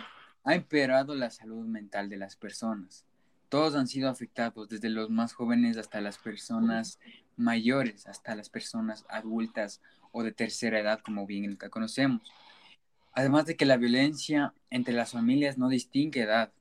ha 0.44 0.54
empeorado 0.54 1.14
la 1.14 1.28
salud 1.28 1.66
mental 1.66 2.08
de 2.08 2.16
las 2.16 2.36
personas. 2.36 3.04
Todos 3.48 3.74
han 3.74 3.88
sido 3.88 4.08
afectados, 4.08 4.68
desde 4.68 4.90
los 4.90 5.10
más 5.10 5.32
jóvenes 5.32 5.76
hasta 5.76 6.00
las 6.00 6.16
personas 6.18 7.00
mayores, 7.36 8.06
hasta 8.06 8.36
las 8.36 8.48
personas 8.48 9.04
adultas 9.08 9.82
o 10.12 10.22
de 10.22 10.32
tercera 10.32 10.78
edad, 10.78 11.00
como 11.00 11.26
bien 11.26 11.58
la 11.60 11.68
conocemos. 11.68 12.22
Además 13.12 13.46
de 13.46 13.56
que 13.56 13.66
la 13.66 13.76
violencia 13.76 14.54
entre 14.70 14.94
las 14.94 15.10
familias 15.12 15.58
no 15.58 15.68
distingue 15.68 16.22
edad 16.22 16.52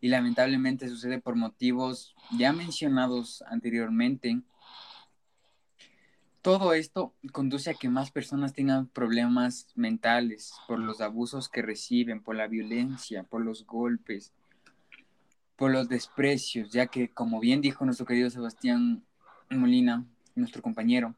y 0.00 0.08
lamentablemente 0.08 0.88
sucede 0.88 1.20
por 1.20 1.34
motivos 1.34 2.14
ya 2.38 2.52
mencionados 2.52 3.42
anteriormente, 3.48 4.40
todo 6.42 6.72
esto 6.72 7.14
conduce 7.32 7.70
a 7.70 7.74
que 7.74 7.88
más 7.88 8.10
personas 8.10 8.52
tengan 8.52 8.86
problemas 8.86 9.68
mentales 9.74 10.52
por 10.66 10.78
los 10.78 11.00
abusos 11.00 11.48
que 11.48 11.62
reciben, 11.62 12.22
por 12.22 12.36
la 12.36 12.46
violencia, 12.46 13.24
por 13.24 13.44
los 13.44 13.66
golpes, 13.66 14.32
por 15.56 15.72
los 15.72 15.88
desprecios, 15.88 16.70
ya 16.70 16.86
que, 16.86 17.10
como 17.10 17.40
bien 17.40 17.60
dijo 17.60 17.84
nuestro 17.84 18.06
querido 18.06 18.30
Sebastián 18.30 19.04
Molina, 19.50 20.06
nuestro 20.36 20.62
compañero, 20.62 21.16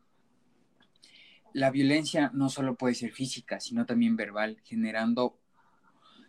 la 1.53 1.71
violencia 1.71 2.31
no 2.33 2.49
solo 2.49 2.77
puede 2.77 2.95
ser 2.95 3.13
física, 3.13 3.61
sino 3.61 3.85
también 3.85 4.17
verbal, 4.17 4.61
generando, 4.65 5.39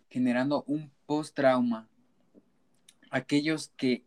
generando 0.10 0.64
un 0.68 0.92
post-trauma. 1.06 1.88
Aquellos 3.12 3.72
que 3.78 4.04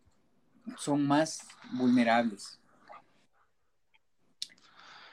son 0.76 1.06
más 1.06 1.46
vulnerables, 1.72 2.58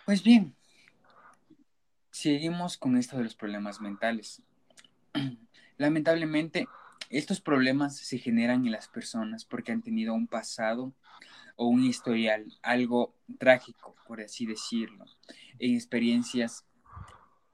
pues 0.05 0.23
bien, 0.23 0.55
seguimos 2.11 2.77
con 2.77 2.97
esto 2.97 3.17
de 3.17 3.23
los 3.23 3.35
problemas 3.35 3.81
mentales. 3.81 4.41
Lamentablemente, 5.77 6.67
estos 7.09 7.41
problemas 7.41 7.97
se 7.97 8.17
generan 8.17 8.65
en 8.65 8.71
las 8.71 8.87
personas 8.87 9.45
porque 9.45 9.71
han 9.71 9.81
tenido 9.81 10.13
un 10.13 10.27
pasado 10.27 10.93
o 11.55 11.67
un 11.67 11.83
historial, 11.83 12.45
algo 12.61 13.13
trágico, 13.37 13.95
por 14.07 14.21
así 14.21 14.45
decirlo, 14.45 15.05
en 15.59 15.75
experiencias 15.75 16.65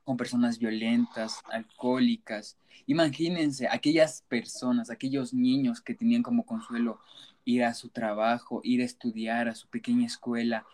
con 0.03 0.15
personas 0.15 0.59
violentas, 0.59 1.41
alcohólicas. 1.51 2.57
Imagínense 2.85 3.67
aquellas 3.67 4.21
personas, 4.29 4.89
aquellos 4.89 5.33
niños 5.33 5.81
que 5.81 5.95
tenían 5.95 6.23
como 6.23 6.45
consuelo 6.45 7.01
ir 7.43 7.63
a 7.63 7.73
su 7.73 7.89
trabajo, 7.89 8.61
ir 8.63 8.81
a 8.81 8.85
estudiar 8.85 9.49
a 9.49 9.55
su 9.55 9.67
pequeña 9.67 10.05
escuela 10.05 10.65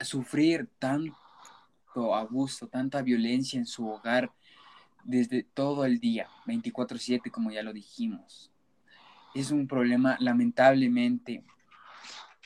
sufrir 0.00 0.68
tanto 0.78 1.14
abuso, 2.14 2.68
tanta 2.68 3.02
violencia 3.02 3.58
en 3.58 3.66
su 3.66 3.88
hogar 3.88 4.32
desde 5.04 5.44
todo 5.44 5.84
el 5.84 6.00
día, 6.00 6.28
24/7, 6.46 7.30
como 7.30 7.50
ya 7.50 7.62
lo 7.62 7.72
dijimos. 7.72 8.50
Es 9.34 9.50
un 9.50 9.66
problema 9.66 10.16
lamentablemente 10.20 11.44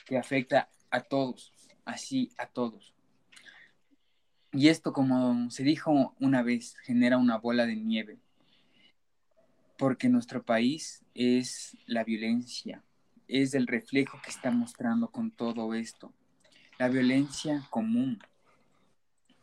que 0.05 0.17
afecta 0.17 0.69
a 0.89 1.01
todos, 1.01 1.51
así 1.85 2.31
a 2.37 2.45
todos. 2.47 2.93
Y 4.53 4.67
esto, 4.67 4.91
como 4.91 5.49
se 5.49 5.63
dijo 5.63 6.15
una 6.19 6.43
vez, 6.43 6.75
genera 6.83 7.17
una 7.17 7.37
bola 7.37 7.65
de 7.65 7.75
nieve, 7.75 8.19
porque 9.77 10.09
nuestro 10.09 10.43
país 10.43 11.03
es 11.15 11.77
la 11.85 12.03
violencia, 12.03 12.83
es 13.27 13.53
el 13.53 13.65
reflejo 13.65 14.19
que 14.21 14.29
está 14.29 14.51
mostrando 14.51 15.09
con 15.09 15.31
todo 15.31 15.73
esto 15.73 16.13
la 16.81 16.89
violencia 16.89 17.63
común 17.69 18.17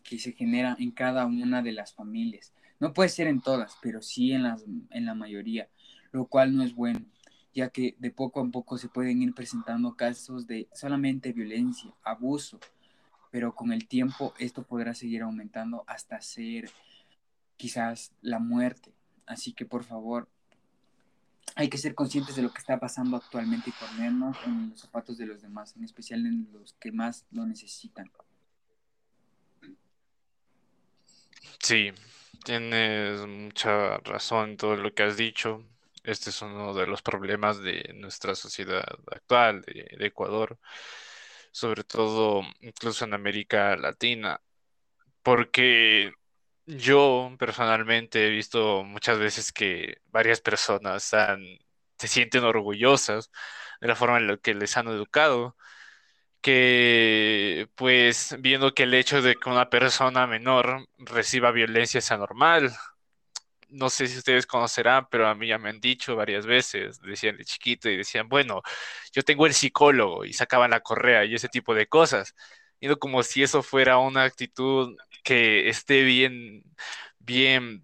que 0.03 0.19
se 0.19 0.33
genera 0.33 0.75
en 0.81 0.91
cada 0.91 1.25
una 1.25 1.63
de 1.63 1.71
las 1.71 1.95
familias. 1.95 2.53
No 2.81 2.93
puede 2.93 3.11
ser 3.11 3.29
en 3.29 3.41
todas, 3.41 3.79
pero 3.81 4.03
sí 4.03 4.33
en, 4.33 4.43
las, 4.43 4.65
en 4.91 5.07
la 5.07 5.15
mayoría, 5.15 5.69
lo 6.11 6.27
cual 6.27 6.57
no 6.57 6.65
es 6.65 6.75
bueno, 6.75 7.01
ya 7.55 7.69
que 7.69 7.95
de 8.01 8.11
poco 8.11 8.41
a 8.41 8.51
poco 8.51 8.77
se 8.77 8.89
pueden 8.89 9.23
ir 9.23 9.35
presentando 9.35 9.95
casos 9.95 10.49
de 10.49 10.67
solamente 10.75 11.33
violencia, 11.33 11.95
abuso, 12.03 12.59
pero 13.31 13.55
con 13.55 13.73
el 13.73 13.87
tiempo 13.87 14.35
esto 14.41 14.65
podrá 14.65 14.93
seguir 14.93 15.23
aumentando 15.23 15.85
hasta 15.87 16.21
ser 16.21 16.69
quizás 17.57 18.11
la 18.21 18.41
muerte. 18.41 18.93
Así 19.27 19.53
que 19.53 19.65
por 19.65 19.85
favor, 19.85 20.29
hay 21.55 21.69
que 21.69 21.79
ser 21.79 21.95
conscientes 21.95 22.37
de 22.37 22.43
lo 22.43 22.53
que 22.53 22.59
está 22.59 22.79
pasando 22.79 23.17
actualmente 23.17 23.71
y 23.71 23.73
ponernos 23.73 24.37
en 24.47 24.71
los 24.71 24.81
zapatos 24.81 25.19
de 25.19 25.27
los 25.27 25.43
demás, 25.43 25.75
en 25.77 25.85
especial 25.85 26.25
en 26.27 26.49
los 26.53 26.75
que 26.75 26.93
más 26.93 27.27
lo 27.31 27.47
necesitan. 27.47 28.11
Sí, 31.59 31.93
tienes 32.45 33.27
mucha 33.27 33.99
razón 33.99 34.51
en 34.51 34.57
todo 34.57 34.77
lo 34.77 34.95
que 34.95 35.03
has 35.03 35.17
dicho. 35.17 35.65
Este 36.05 36.31
es 36.31 36.41
uno 36.43 36.73
de 36.75 36.87
los 36.87 37.03
problemas 37.03 37.61
de 37.61 37.93
nuestra 37.95 38.35
sociedad 38.35 38.85
actual, 39.11 39.63
de, 39.63 39.97
de 39.99 40.07
Ecuador, 40.07 40.59
sobre 41.51 41.85
todo 41.85 42.43
incluso 42.61 43.05
en 43.05 43.15
América 43.15 43.77
Latina, 43.77 44.41
porque 45.23 46.13
yo 46.69 47.35
personalmente 47.39 48.27
he 48.27 48.31
visto 48.31 48.85
muchas 48.85 49.19
veces 49.19 49.53
que 49.53 49.99
varias 50.09 50.41
personas 50.41 51.03
se 51.99 52.09
sienten 52.09 52.45
orgullosas 52.45 53.31
de 53.81 53.89
la 53.89 53.97
forma 53.97 54.19
en 54.19 54.27
la 54.29 54.37
que 54.39 54.55
les 54.55 54.77
han 54.77 54.89
educado, 54.89 55.57
que 56.43 57.69
pues 57.77 58.37
viendo 58.41 58.75
que 58.75 58.85
el 58.85 58.95
hecho 58.95 59.23
de 59.23 59.37
que 59.37 59.51
una 59.51 59.71
persona 59.71 60.27
menor 60.27 60.89
reciba 60.99 61.53
violencia 61.53 61.99
es 61.99 62.13
anormal. 62.13 62.73
No 63.71 63.91
sé 63.91 64.07
si 64.07 64.17
ustedes 64.19 64.47
conocerán, 64.47 65.09
pero 65.11 65.29
a 65.29 65.35
mí 65.35 65.49
ya 65.49 65.59
me 65.59 65.69
han 65.71 65.81
dicho 65.81 66.17
varias 66.17 66.47
veces, 66.47 67.01
decían 67.03 67.37
de 67.37 67.45
chiquito 67.45 67.91
y 67.91 67.99
decían, 67.99 68.29
bueno, 68.29 68.63
yo 69.13 69.23
tengo 69.23 69.47
el 69.47 69.53
psicólogo 69.55 70.25
y 70.25 70.33
sacaban 70.33 70.71
la 70.71 70.81
correa 70.81 71.25
y 71.25 71.35
ese 71.35 71.49
tipo 71.49 71.75
de 71.75 71.87
cosas. 71.87 72.35
Y 72.81 72.89
como 72.97 73.23
si 73.23 73.43
eso 73.43 73.63
fuera 73.63 73.99
una 73.99 74.25
actitud 74.25 74.97
que 75.25 75.69
esté 75.69 76.03
bien, 76.05 76.65
bien, 77.19 77.83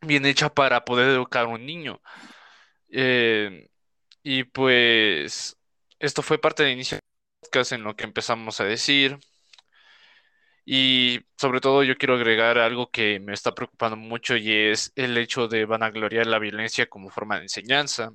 bien 0.00 0.26
hecha 0.26 0.50
para 0.50 0.84
poder 0.84 1.08
educar 1.10 1.44
a 1.44 1.48
un 1.48 1.66
niño. 1.66 2.00
Eh, 2.90 3.68
y 4.22 4.44
pues 4.44 5.56
esto 5.98 6.22
fue 6.22 6.38
parte 6.40 6.62
del 6.62 6.72
inicio 6.72 6.96
del 6.96 7.02
podcast 7.42 7.72
en 7.72 7.82
lo 7.84 7.96
que 7.96 8.04
empezamos 8.04 8.60
a 8.60 8.64
decir. 8.64 9.18
Y 10.64 11.20
sobre 11.38 11.60
todo 11.60 11.82
yo 11.82 11.96
quiero 11.96 12.14
agregar 12.14 12.58
algo 12.58 12.90
que 12.90 13.20
me 13.20 13.32
está 13.32 13.54
preocupando 13.54 13.96
mucho 13.96 14.36
y 14.36 14.52
es 14.52 14.92
el 14.96 15.16
hecho 15.16 15.48
de 15.48 15.64
vanagloriar 15.64 16.26
la 16.26 16.38
violencia 16.38 16.86
como 16.88 17.08
forma 17.10 17.36
de 17.36 17.44
enseñanza, 17.44 18.12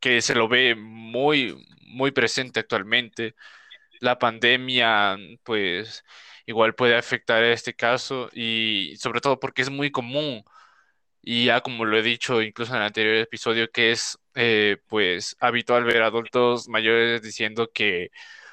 que 0.00 0.20
se 0.22 0.34
lo 0.34 0.48
ve 0.48 0.74
muy, 0.74 1.54
muy 1.86 2.10
presente 2.12 2.60
actualmente. 2.60 3.34
La 4.00 4.18
pandemia, 4.18 5.16
pues, 5.44 6.04
igual 6.46 6.74
puede 6.74 6.96
afectar 6.96 7.42
a 7.42 7.52
este 7.52 7.74
caso 7.74 8.28
y 8.32 8.96
sobre 8.98 9.20
todo 9.20 9.40
porque 9.40 9.62
es 9.62 9.70
muy 9.70 9.90
común. 9.90 10.44
Y 11.22 11.46
ya 11.46 11.60
como 11.62 11.84
lo 11.86 11.98
he 11.98 12.02
dicho 12.02 12.42
incluso 12.42 12.72
en 12.74 12.78
el 12.80 12.86
anterior 12.86 13.16
episodio 13.16 13.70
que 13.70 13.92
es 13.92 14.18
eh, 14.34 14.78
pues 14.88 15.36
habitual 15.40 15.84
ver 15.84 16.02
adultos 16.02 16.68
mayores 16.68 17.22
diciendo 17.22 17.70
que 17.72 18.10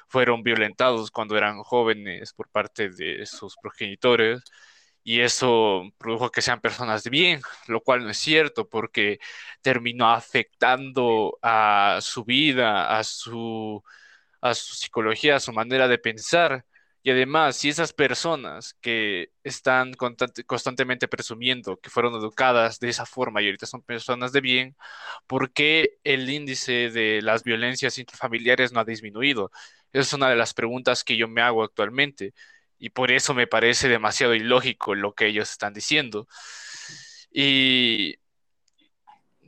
fueron 0.08 0.42
violentados 0.42 1.10
cuando 1.10 1.36
eran 1.36 1.62
jóvenes 1.62 2.32
por 2.34 2.48
parte 2.50 2.90
de 2.90 3.26
sus 3.26 3.56
progenitores 3.62 4.42
y 5.04 5.20
eso 5.20 5.84
produjo 5.98 6.30
que 6.30 6.42
sean 6.42 6.60
personas 6.60 7.02
de 7.04 7.10
bien, 7.10 7.40
lo 7.66 7.80
cual 7.80 8.04
no 8.04 8.10
es 8.10 8.18
cierto 8.18 8.68
porque 8.68 9.18
terminó 9.62 10.10
afectando 10.10 11.38
a 11.42 11.98
su 12.02 12.24
vida, 12.24 12.96
a 12.96 13.04
su, 13.04 13.82
a 14.40 14.54
su 14.54 14.74
psicología, 14.74 15.36
a 15.36 15.40
su 15.40 15.52
manera 15.52 15.88
de 15.88 15.98
pensar 15.98 16.64
y 17.02 17.10
además, 17.10 17.56
si 17.56 17.68
esas 17.68 17.92
personas 17.92 18.74
que 18.80 19.30
están 19.42 19.92
constantemente 20.46 21.08
presumiendo 21.08 21.76
que 21.78 21.90
fueron 21.90 22.14
educadas 22.14 22.78
de 22.78 22.90
esa 22.90 23.06
forma 23.06 23.42
y 23.42 23.46
ahorita 23.46 23.66
son 23.66 23.82
personas 23.82 24.32
de 24.32 24.40
bien, 24.40 24.76
¿por 25.26 25.52
qué 25.52 25.98
el 26.04 26.30
índice 26.30 26.90
de 26.90 27.20
las 27.22 27.42
violencias 27.44 27.98
intrafamiliares 27.98 28.72
no 28.72 28.80
ha 28.80 28.84
disminuido? 28.84 29.50
Esa 29.92 30.02
es 30.02 30.12
una 30.12 30.30
de 30.30 30.36
las 30.36 30.54
preguntas 30.54 31.04
que 31.04 31.16
yo 31.16 31.28
me 31.28 31.42
hago 31.42 31.64
actualmente 31.64 32.34
y 32.78 32.90
por 32.90 33.10
eso 33.12 33.34
me 33.34 33.46
parece 33.48 33.88
demasiado 33.88 34.34
ilógico 34.34 34.94
lo 34.94 35.12
que 35.14 35.26
ellos 35.26 35.50
están 35.50 35.74
diciendo. 35.74 36.28
Y 37.32 38.16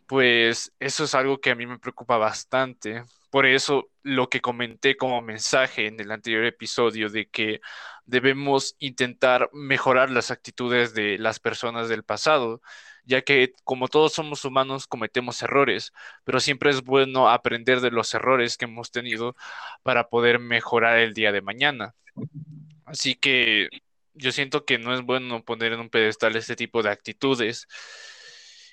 pues 0.07 0.73
eso 0.79 1.05
es 1.05 1.15
algo 1.15 1.41
que 1.41 1.51
a 1.51 1.55
mí 1.55 1.67
me 1.67 1.79
preocupa 1.79 2.17
bastante 2.19 3.05
por 3.35 3.47
eso 3.47 3.91
lo 4.05 4.29
que 4.29 4.41
comenté 4.41 4.97
como 4.97 5.21
mensaje 5.21 5.89
en 5.89 5.99
el 5.99 6.13
anterior 6.13 6.45
episodio 6.45 7.09
de 7.11 7.29
que 7.29 7.61
debemos 8.05 8.77
intentar 8.79 9.51
mejorar 9.53 10.09
las 10.09 10.31
actitudes 10.31 10.95
de 10.95 11.19
las 11.19 11.41
personas 11.41 11.89
del 11.89 12.05
pasado, 12.05 12.63
ya 13.05 13.23
que 13.23 13.53
como 13.65 13.89
todos 13.89 14.13
somos 14.13 14.45
humanos 14.45 14.87
cometemos 14.87 15.43
errores, 15.43 15.93
pero 16.23 16.39
siempre 16.39 16.71
es 16.71 16.83
bueno 16.83 17.29
aprender 17.29 17.81
de 17.81 17.91
los 17.91 18.15
errores 18.15 18.57
que 18.57 18.67
hemos 18.67 18.93
tenido 18.93 19.35
para 19.83 20.09
poder 20.09 20.39
mejorar 20.39 21.01
el 21.01 21.13
día 21.13 21.33
de 21.33 21.43
mañana. 21.43 21.97
Así 22.85 23.17
que 23.17 23.69
yo 24.13 24.31
siento 24.31 24.65
que 24.65 24.79
no 24.79 24.95
es 24.95 25.03
bueno 25.03 25.43
poner 25.45 25.73
en 25.73 25.81
un 25.81 25.91
pedestal 25.91 26.37
este 26.37 26.55
tipo 26.55 26.85
de 26.85 26.91
actitudes. 26.91 27.67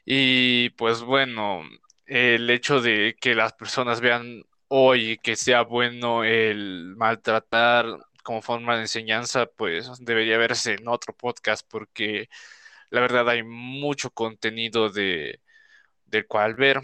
Y 0.05 0.69
pues 0.71 1.01
bueno, 1.01 1.63
el 2.05 2.47
hecho 2.51 2.79
de 2.79 3.15
que 3.19 3.33
las 3.33 3.53
personas 3.53 4.01
vean 4.01 4.43
hoy 4.73 5.17
que 5.19 5.35
sea 5.35 5.63
bueno 5.63 6.23
el 6.23 6.95
maltratar 6.97 7.85
como 8.23 8.41
forma 8.41 8.75
de 8.75 8.83
enseñanza, 8.83 9.45
pues 9.47 9.89
debería 9.99 10.37
verse 10.37 10.75
en 10.75 10.87
otro 10.87 11.13
podcast 11.15 11.67
porque 11.69 12.29
la 12.89 13.01
verdad 13.01 13.29
hay 13.29 13.43
mucho 13.43 14.11
contenido 14.11 14.89
de, 14.89 15.41
del 16.05 16.27
cual 16.27 16.55
ver. 16.55 16.81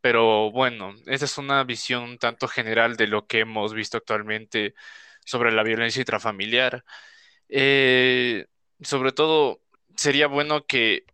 Pero 0.00 0.50
bueno, 0.52 0.94
esta 1.06 1.24
es 1.26 1.38
una 1.38 1.64
visión 1.64 2.04
un 2.04 2.18
tanto 2.18 2.48
general 2.48 2.96
de 2.96 3.08
lo 3.08 3.26
que 3.26 3.40
hemos 3.40 3.74
visto 3.74 3.96
actualmente 3.98 4.74
sobre 5.24 5.52
la 5.52 5.62
violencia 5.64 6.00
intrafamiliar. 6.00 6.84
Eh, 7.48 8.46
sobre 8.82 9.12
todo, 9.12 9.62
sería 9.96 10.28
bueno 10.28 10.66
que 10.66 11.04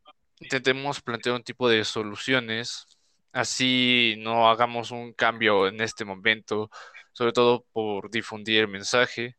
intentemos 0.40 1.01
plantear 1.03 1.37
un 1.37 1.45
tipo 1.45 1.69
de 1.69 1.85
soluciones 1.85 2.87
así 3.33 4.16
no 4.19 4.49
hagamos 4.51 4.90
un 4.90 5.12
cambio 5.14 5.69
en 5.69 5.81
este 5.81 6.05
momento, 6.05 6.71
sobre 7.12 7.33
todo 7.33 7.66
por 7.73 8.11
difundir 8.11 8.61
el 8.61 8.69
mensaje 8.69 9.37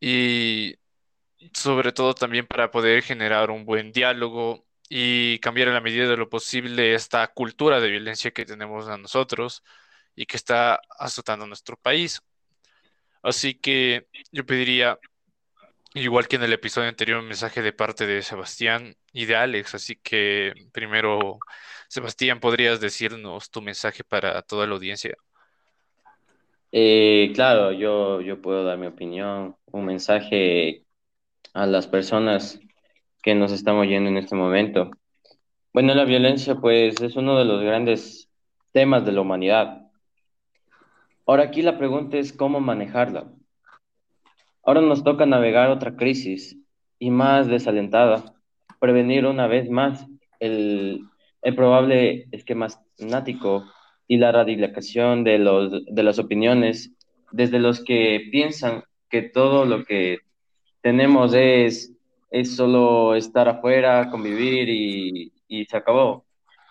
y 0.00 0.76
sobre 1.54 1.92
todo 1.92 2.14
también 2.14 2.46
para 2.46 2.70
poder 2.70 3.02
generar 3.02 3.50
un 3.50 3.64
buen 3.64 3.92
diálogo 3.92 4.66
y 4.88 5.38
cambiar 5.40 5.68
en 5.68 5.74
la 5.74 5.80
medida 5.80 6.08
de 6.08 6.16
lo 6.16 6.28
posible 6.30 6.94
esta 6.94 7.28
cultura 7.28 7.80
de 7.80 7.90
violencia 7.90 8.32
que 8.32 8.46
tenemos 8.46 8.88
a 8.88 8.98
nosotros 8.98 9.64
y 10.16 10.26
que 10.26 10.36
está 10.36 10.80
azotando 10.98 11.46
nuestro 11.46 11.76
país. 11.76 12.22
Así 13.22 13.54
que 13.54 14.08
yo 14.32 14.46
pediría, 14.46 14.98
igual 16.00 16.28
que 16.28 16.36
en 16.36 16.42
el 16.42 16.52
episodio 16.52 16.88
anterior, 16.88 17.18
un 17.18 17.26
mensaje 17.26 17.62
de 17.62 17.72
parte 17.72 18.06
de 18.06 18.22
Sebastián 18.22 18.94
y 19.12 19.26
de 19.26 19.36
Alex. 19.36 19.74
Así 19.74 19.96
que 19.96 20.52
primero 20.72 21.38
Sebastián, 21.88 22.40
¿podrías 22.40 22.80
decirnos 22.80 23.50
tu 23.50 23.62
mensaje 23.62 24.04
para 24.04 24.42
toda 24.42 24.66
la 24.66 24.74
audiencia? 24.74 25.14
Eh, 26.72 27.32
claro, 27.34 27.72
yo, 27.72 28.20
yo 28.20 28.40
puedo 28.42 28.64
dar 28.64 28.78
mi 28.78 28.86
opinión, 28.86 29.56
un 29.66 29.86
mensaje 29.86 30.84
a 31.54 31.66
las 31.66 31.86
personas 31.86 32.60
que 33.22 33.34
nos 33.34 33.52
estamos 33.52 33.82
oyendo 33.82 34.10
en 34.10 34.18
este 34.18 34.34
momento. 34.36 34.90
Bueno, 35.72 35.94
la 35.94 36.04
violencia 36.04 36.56
pues 36.56 37.00
es 37.00 37.16
uno 37.16 37.38
de 37.38 37.44
los 37.44 37.62
grandes 37.62 38.28
temas 38.72 39.04
de 39.06 39.12
la 39.12 39.22
humanidad. 39.22 39.82
Ahora 41.26 41.44
aquí 41.44 41.62
la 41.62 41.78
pregunta 41.78 42.18
es 42.18 42.32
cómo 42.32 42.60
manejarla. 42.60 43.30
Ahora 44.68 44.82
nos 44.82 45.02
toca 45.02 45.24
navegar 45.24 45.70
otra 45.70 45.96
crisis 45.96 46.54
y 46.98 47.10
más 47.10 47.48
desalentada, 47.48 48.34
prevenir 48.78 49.24
una 49.24 49.46
vez 49.46 49.70
más 49.70 50.06
el, 50.40 51.06
el 51.40 51.54
probable 51.54 52.28
esquema 52.32 52.66
nático 52.98 53.64
y 54.06 54.18
la 54.18 54.30
radicación 54.30 55.24
de, 55.24 55.38
los, 55.38 55.86
de 55.86 56.02
las 56.02 56.18
opiniones 56.18 56.92
desde 57.32 57.60
los 57.60 57.82
que 57.82 58.28
piensan 58.30 58.84
que 59.08 59.22
todo 59.22 59.64
lo 59.64 59.84
que 59.84 60.18
tenemos 60.82 61.32
es, 61.32 61.96
es 62.30 62.54
solo 62.54 63.14
estar 63.14 63.48
afuera, 63.48 64.10
convivir 64.10 64.68
y, 64.68 65.32
y 65.48 65.64
se 65.64 65.78
acabó. 65.78 66.26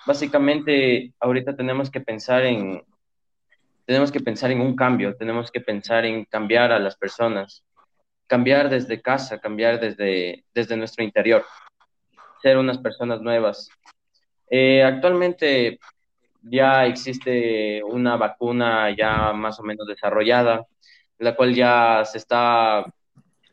Básicamente, 0.05 1.15
ahorita 1.19 1.55
tenemos 1.55 1.89
que 1.89 2.01
pensar 2.01 2.45
en 2.45 2.79
tenemos 3.87 4.11
que 4.11 4.19
pensar 4.19 4.51
en 4.51 4.61
un 4.61 4.75
cambio, 4.75 5.15
tenemos 5.15 5.49
que 5.49 5.61
pensar 5.61 6.05
en 6.05 6.25
cambiar 6.25 6.73
a 6.73 6.79
las 6.79 6.97
personas, 6.97 7.63
cambiar 8.27 8.69
desde 8.69 9.01
casa, 9.01 9.39
cambiar 9.39 9.79
desde, 9.79 10.43
desde 10.53 10.77
nuestro 10.77 11.03
interior, 11.03 11.45
ser 12.41 12.57
unas 12.57 12.77
personas 12.77 13.21
nuevas, 13.21 13.69
eh, 14.49 14.83
actualmente 14.83 15.79
ya 16.41 16.85
existe 16.85 17.83
una 17.83 18.15
vacuna 18.15 18.95
ya 18.95 19.33
más 19.33 19.59
o 19.59 19.63
menos 19.63 19.87
desarrollada, 19.87 20.65
la 21.17 21.35
cual 21.35 21.53
ya 21.53 22.03
se 22.05 22.19
está 22.19 22.85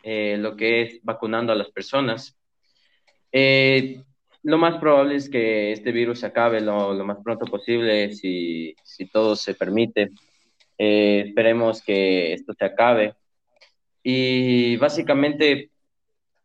eh, 0.03 0.37
lo 0.39 0.57
que 0.57 0.83
es 0.83 1.01
vacunando 1.03 1.53
a 1.53 1.57
las 1.57 1.71
personas. 1.71 2.37
Eh, 3.33 4.03
lo 4.43 4.59
más 4.59 4.77
probable 4.79 5.17
es 5.17 5.29
que 5.29 5.73
este 5.73 5.91
virus 5.91 6.23
acabe 6.23 6.61
lo, 6.61 6.93
lo 6.93 7.05
más 7.05 7.19
pronto 7.25 7.47
posible, 7.47 8.13
si, 8.13 8.75
si 8.85 9.07
todo 9.07 9.35
se 9.35 9.55
permite. 9.55 10.11
esperemos 10.77 11.83
que 11.83 12.35
esto 12.35 12.53
se 12.53 12.65
acabe. 12.65 13.15
Y 14.07 14.77
básicamente 14.77 15.71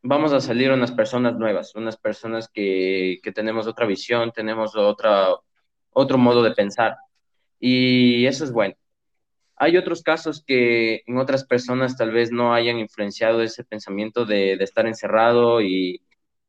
vamos 0.02 0.32
a 0.32 0.40
salir 0.40 0.72
unas 0.72 0.94
personas 0.94 1.36
nuevas, 1.38 1.76
unas 1.76 1.98
personas 1.98 2.48
que, 2.48 3.20
que 3.22 3.34
tenemos 3.34 3.68
otra 3.68 3.86
visión, 3.86 4.32
tenemos 4.32 4.76
otra, 4.78 5.36
otro 5.92 6.18
modo 6.18 6.42
de 6.42 6.52
pensar. 6.52 6.96
Y 7.60 8.26
eso 8.26 8.46
es 8.46 8.54
bueno. 8.54 8.76
Hay 9.58 9.76
otros 9.76 10.02
casos 10.04 10.42
que 10.48 11.04
en 11.06 11.18
otras 11.18 11.44
personas 11.46 11.98
tal 11.98 12.12
vez 12.12 12.32
no 12.32 12.54
hayan 12.54 12.80
influenciado 12.80 13.42
ese 13.44 13.66
pensamiento 13.66 14.26
de, 14.26 14.56
de 14.56 14.64
estar 14.64 14.88
encerrado 14.88 15.62
y, 15.62 16.02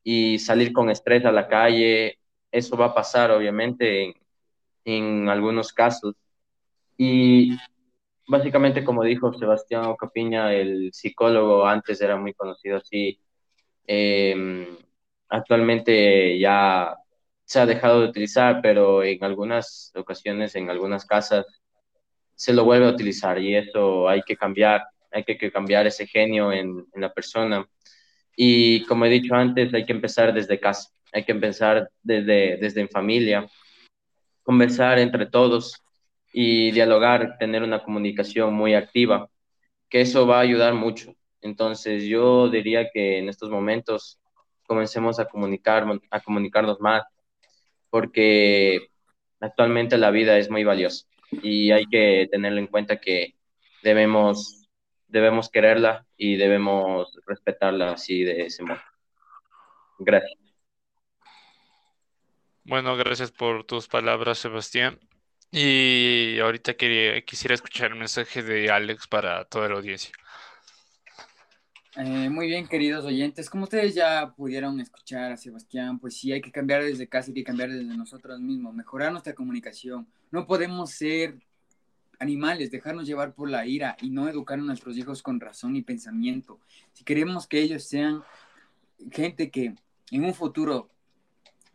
y 0.04 0.38
salir 0.38 0.72
con 0.72 0.90
estrés 0.90 1.24
a 1.24 1.32
la 1.32 1.48
calle. 1.48 2.20
Eso 2.52 2.76
va 2.76 2.86
a 2.86 2.94
pasar, 2.94 3.32
obviamente, 3.32 4.04
en, 4.04 4.14
en 4.84 5.28
algunos 5.28 5.72
casos. 5.72 6.14
Y 6.96 7.58
básicamente, 8.30 8.84
como 8.84 9.02
dijo 9.04 9.32
Sebastián 9.34 9.86
Ocapiña, 9.86 10.54
el 10.54 10.92
psicólogo 10.92 11.66
antes 11.66 12.00
era 12.00 12.16
muy 12.16 12.32
conocido 12.34 12.78
así. 12.78 13.20
Em, 13.86 14.66
actualmente 15.28 16.38
ya 16.38 16.96
se 17.44 17.60
ha 17.60 17.66
dejado 17.66 18.00
de 18.00 18.08
utilizar, 18.08 18.60
pero 18.62 19.02
en 19.02 19.22
algunas 19.24 19.92
ocasiones, 19.96 20.54
en 20.54 20.70
algunas 20.70 21.04
casas, 21.06 21.46
se 22.34 22.52
lo 22.54 22.64
vuelve 22.64 22.86
a 22.86 22.90
utilizar 22.90 23.38
y 23.40 23.56
eso 23.56 24.08
hay 24.08 24.22
que 24.22 24.36
cambiar, 24.36 24.84
hay 25.12 25.24
que, 25.24 25.52
cambiar 25.52 25.86
ese 25.86 26.06
genio 26.06 26.52
en, 26.52 26.86
en, 26.94 27.00
la 27.00 27.12
persona. 27.12 27.66
Y 28.36 28.84
como 28.86 29.04
he 29.06 29.10
dicho 29.10 29.34
antes, 29.34 29.74
hay 29.74 29.84
que 29.86 29.92
empezar 29.92 30.32
desde 30.32 30.60
casa, 30.60 30.90
hay 31.12 31.24
que 31.24 31.32
empezar 31.32 31.90
desde, 32.02 32.58
desde 32.58 32.80
en 32.82 32.88
familia, 32.88 33.48
conversar 34.42 34.98
entre 34.98 35.26
todos 35.26 35.82
y 36.32 36.70
dialogar, 36.70 37.36
tener 37.38 37.62
una 37.62 37.82
comunicación 37.82 38.54
muy 38.54 38.74
activa, 38.74 39.28
que 39.88 40.00
eso 40.00 40.26
va 40.26 40.38
a 40.38 40.42
ayudar 40.42 40.74
mucho. 40.74 41.14
Entonces 41.40 42.04
yo 42.04 42.48
diría 42.48 42.90
que 42.92 43.18
en 43.18 43.28
estos 43.28 43.50
momentos 43.50 44.20
comencemos 44.66 45.18
a 45.18 45.26
comunicar, 45.26 45.86
a 46.10 46.20
comunicarnos 46.20 46.80
más, 46.80 47.02
porque 47.90 48.88
actualmente 49.40 49.98
la 49.98 50.10
vida 50.10 50.38
es 50.38 50.50
muy 50.50 50.64
valiosa 50.64 51.06
y 51.42 51.72
hay 51.72 51.86
que 51.86 52.28
tenerlo 52.30 52.58
en 52.58 52.66
cuenta 52.66 53.00
que 53.00 53.34
debemos, 53.82 54.68
debemos 55.08 55.48
quererla 55.48 56.06
y 56.16 56.36
debemos 56.36 57.18
respetarla 57.26 57.92
así 57.92 58.22
de 58.22 58.46
ese 58.46 58.62
modo. 58.62 58.80
Gracias. 59.98 60.38
Bueno, 62.64 62.96
gracias 62.96 63.32
por 63.32 63.64
tus 63.64 63.88
palabras, 63.88 64.38
Sebastián. 64.38 65.00
Y 65.52 66.38
ahorita 66.38 66.74
quería, 66.74 67.20
quisiera 67.22 67.54
escuchar 67.54 67.90
el 67.90 67.98
mensaje 67.98 68.42
de 68.42 68.70
Alex 68.70 69.08
para 69.08 69.44
toda 69.44 69.68
la 69.68 69.74
audiencia. 69.76 70.12
Eh, 71.96 72.30
muy 72.30 72.46
bien, 72.46 72.68
queridos 72.68 73.04
oyentes. 73.04 73.50
Como 73.50 73.64
ustedes 73.64 73.94
ya 73.94 74.32
pudieron 74.36 74.80
escuchar 74.80 75.32
a 75.32 75.36
Sebastián, 75.36 75.98
pues 75.98 76.16
sí, 76.16 76.32
hay 76.32 76.40
que 76.40 76.52
cambiar 76.52 76.84
desde 76.84 77.08
casa, 77.08 77.30
hay 77.30 77.34
que 77.34 77.44
cambiar 77.44 77.68
desde 77.70 77.96
nosotros 77.96 78.38
mismos, 78.38 78.74
mejorar 78.74 79.10
nuestra 79.10 79.34
comunicación. 79.34 80.06
No 80.30 80.46
podemos 80.46 80.92
ser 80.92 81.34
animales, 82.20 82.70
dejarnos 82.70 83.06
llevar 83.06 83.34
por 83.34 83.50
la 83.50 83.66
ira 83.66 83.96
y 84.00 84.10
no 84.10 84.28
educar 84.28 84.58
a 84.58 84.62
nuestros 84.62 84.96
hijos 84.96 85.20
con 85.20 85.40
razón 85.40 85.74
y 85.74 85.82
pensamiento. 85.82 86.60
Si 86.92 87.02
queremos 87.02 87.48
que 87.48 87.60
ellos 87.60 87.82
sean 87.82 88.22
gente 89.10 89.50
que 89.50 89.74
en 90.12 90.24
un 90.24 90.34
futuro 90.34 90.90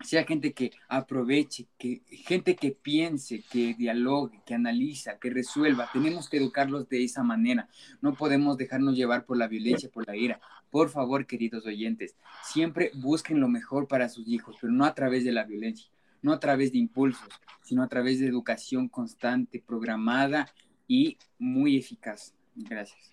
sea 0.06 0.24
gente 0.24 0.54
que 0.54 0.72
aproveche, 0.88 1.68
que 1.78 2.02
gente 2.10 2.56
que 2.56 2.72
piense, 2.72 3.44
que 3.50 3.74
dialogue, 3.74 4.42
que 4.46 4.54
analiza, 4.54 5.18
que 5.18 5.30
resuelva. 5.30 5.90
Tenemos 5.92 6.30
que 6.30 6.38
educarlos 6.38 6.88
de 6.88 7.04
esa 7.04 7.24
manera. 7.24 7.68
No 8.02 8.14
podemos 8.14 8.58
dejarnos 8.58 8.96
llevar 8.96 9.26
por 9.26 9.38
la 9.38 9.48
violencia, 9.48 9.90
por 9.90 10.08
la 10.08 10.16
ira. 10.16 10.40
Por 10.70 10.90
favor, 10.90 11.26
queridos 11.26 11.66
oyentes, 11.66 12.16
siempre 12.44 12.92
busquen 12.96 13.40
lo 13.40 13.48
mejor 13.48 13.88
para 13.88 14.10
sus 14.10 14.28
hijos, 14.28 14.56
pero 14.60 14.72
no 14.72 14.86
a 14.86 14.94
través 14.94 15.24
de 15.24 15.32
la 15.32 15.44
violencia, 15.44 15.90
no 16.22 16.34
a 16.34 16.40
través 16.40 16.72
de 16.72 16.80
impulsos, 16.80 17.30
sino 17.64 17.84
a 17.84 17.88
través 17.88 18.20
de 18.20 18.28
educación 18.28 18.90
constante, 18.90 19.64
programada 19.66 20.52
y 20.88 21.18
muy 21.40 21.78
eficaz. 21.78 22.34
Gracias. 22.56 23.12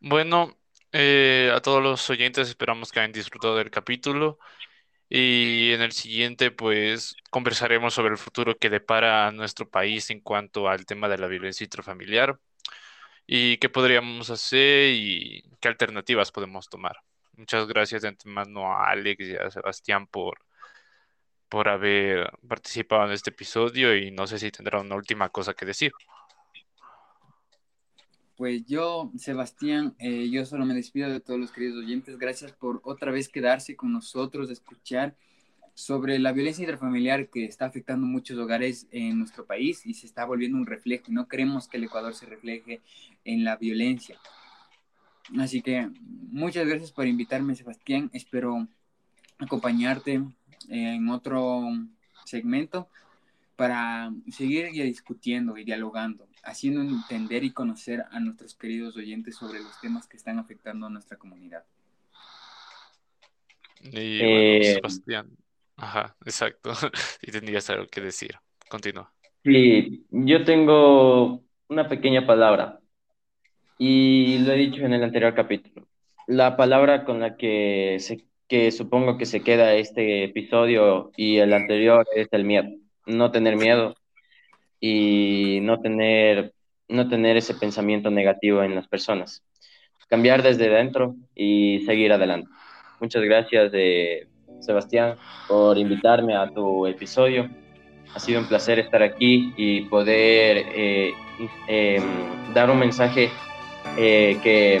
Bueno, 0.00 0.56
eh, 0.98 1.52
a 1.54 1.60
todos 1.60 1.82
los 1.82 2.08
oyentes 2.10 2.48
esperamos 2.48 2.90
que 2.92 3.00
hayan 3.00 3.12
disfrutado 3.12 3.56
del 3.56 3.70
capítulo 3.70 4.38
y 5.08 5.72
en 5.72 5.82
el 5.82 5.92
siguiente 5.92 6.50
pues 6.50 7.16
conversaremos 7.30 7.94
sobre 7.94 8.12
el 8.12 8.18
futuro 8.18 8.58
que 8.58 8.70
depara 8.70 9.28
a 9.28 9.32
nuestro 9.32 9.68
país 9.70 10.10
en 10.10 10.20
cuanto 10.20 10.68
al 10.68 10.86
tema 10.86 11.08
de 11.08 11.18
la 11.18 11.28
violencia 11.28 11.64
intrafamiliar 11.64 12.38
y 13.26 13.58
qué 13.58 13.68
podríamos 13.68 14.30
hacer 14.30 14.92
y 14.94 15.44
qué 15.60 15.68
alternativas 15.68 16.32
podemos 16.32 16.68
tomar. 16.68 16.96
Muchas 17.34 17.66
gracias 17.68 18.02
de 18.02 18.08
antemano 18.08 18.72
a 18.72 18.90
Alex 18.90 19.20
y 19.28 19.36
a 19.36 19.50
Sebastián 19.50 20.06
por, 20.08 20.38
por 21.48 21.68
haber 21.68 22.30
participado 22.48 23.06
en 23.06 23.12
este 23.12 23.30
episodio 23.30 23.96
y 23.96 24.10
no 24.10 24.26
sé 24.26 24.38
si 24.38 24.50
tendrá 24.50 24.80
una 24.80 24.96
última 24.96 25.28
cosa 25.30 25.54
que 25.54 25.66
decir. 25.66 25.92
Pues 28.36 28.66
yo, 28.66 29.10
Sebastián, 29.16 29.94
eh, 29.98 30.28
yo 30.28 30.44
solo 30.44 30.66
me 30.66 30.74
despido 30.74 31.08
de 31.08 31.20
todos 31.20 31.40
los 31.40 31.52
queridos 31.52 31.78
oyentes. 31.78 32.18
Gracias 32.18 32.52
por 32.52 32.82
otra 32.84 33.10
vez 33.10 33.30
quedarse 33.30 33.76
con 33.76 33.94
nosotros, 33.94 34.50
escuchar 34.50 35.16
sobre 35.72 36.18
la 36.18 36.32
violencia 36.32 36.62
intrafamiliar 36.62 37.30
que 37.30 37.46
está 37.46 37.64
afectando 37.64 38.06
muchos 38.06 38.36
hogares 38.36 38.88
en 38.90 39.18
nuestro 39.18 39.46
país 39.46 39.86
y 39.86 39.94
se 39.94 40.06
está 40.06 40.26
volviendo 40.26 40.58
un 40.58 40.66
reflejo. 40.66 41.04
No 41.08 41.28
queremos 41.28 41.66
que 41.66 41.78
el 41.78 41.84
Ecuador 41.84 42.14
se 42.14 42.26
refleje 42.26 42.82
en 43.24 43.42
la 43.42 43.56
violencia. 43.56 44.18
Así 45.38 45.62
que 45.62 45.90
muchas 46.02 46.66
gracias 46.66 46.92
por 46.92 47.06
invitarme, 47.06 47.54
Sebastián. 47.54 48.10
Espero 48.12 48.68
acompañarte 49.38 50.22
en 50.68 51.08
otro 51.08 51.62
segmento 52.26 52.88
para 53.56 54.12
seguir 54.30 54.70
discutiendo 54.70 55.56
y 55.56 55.64
dialogando 55.64 56.28
haciendo 56.46 56.80
entender 56.80 57.44
y 57.44 57.52
conocer 57.52 58.04
a 58.10 58.20
nuestros 58.20 58.54
queridos 58.54 58.96
oyentes 58.96 59.36
sobre 59.36 59.58
los 59.58 59.78
temas 59.80 60.06
que 60.06 60.16
están 60.16 60.38
afectando 60.38 60.86
a 60.86 60.90
nuestra 60.90 61.18
comunidad. 61.18 61.64
Y 63.82 64.18
eh, 64.22 64.74
Sebastián, 64.74 65.28
ajá, 65.76 66.16
exacto, 66.24 66.70
y 67.22 67.30
tendrías 67.30 67.68
algo 67.70 67.86
que 67.88 68.00
decir. 68.00 68.36
Continúa. 68.68 69.12
Sí, 69.44 70.04
yo 70.10 70.44
tengo 70.44 71.44
una 71.68 71.88
pequeña 71.88 72.26
palabra 72.26 72.80
y 73.78 74.38
lo 74.38 74.52
he 74.52 74.56
dicho 74.56 74.82
en 74.82 74.92
el 74.92 75.04
anterior 75.04 75.34
capítulo. 75.34 75.86
La 76.26 76.56
palabra 76.56 77.04
con 77.04 77.20
la 77.20 77.36
que, 77.36 77.98
se, 78.00 78.24
que 78.48 78.72
supongo 78.72 79.18
que 79.18 79.26
se 79.26 79.42
queda 79.42 79.74
este 79.74 80.24
episodio 80.24 81.12
y 81.16 81.36
el 81.38 81.52
anterior 81.52 82.06
es 82.14 82.28
el 82.32 82.44
miedo. 82.44 82.70
No 83.06 83.30
tener 83.30 83.56
miedo 83.56 83.96
y 84.80 85.60
no 85.62 85.80
tener, 85.80 86.52
no 86.88 87.08
tener 87.08 87.36
ese 87.36 87.54
pensamiento 87.54 88.10
negativo 88.10 88.62
en 88.62 88.74
las 88.74 88.88
personas. 88.88 89.42
Cambiar 90.08 90.42
desde 90.42 90.68
dentro 90.68 91.16
y 91.34 91.80
seguir 91.86 92.12
adelante. 92.12 92.48
Muchas 93.00 93.22
gracias, 93.22 93.72
de 93.72 94.28
Sebastián, 94.60 95.16
por 95.48 95.76
invitarme 95.78 96.36
a 96.36 96.48
tu 96.48 96.86
episodio. 96.86 97.48
Ha 98.14 98.18
sido 98.20 98.40
un 98.40 98.46
placer 98.46 98.78
estar 98.78 99.02
aquí 99.02 99.52
y 99.56 99.82
poder 99.82 100.64
eh, 100.74 101.12
em, 101.68 102.02
dar 102.54 102.70
un 102.70 102.78
mensaje 102.78 103.30
eh, 103.98 104.38
que, 104.42 104.80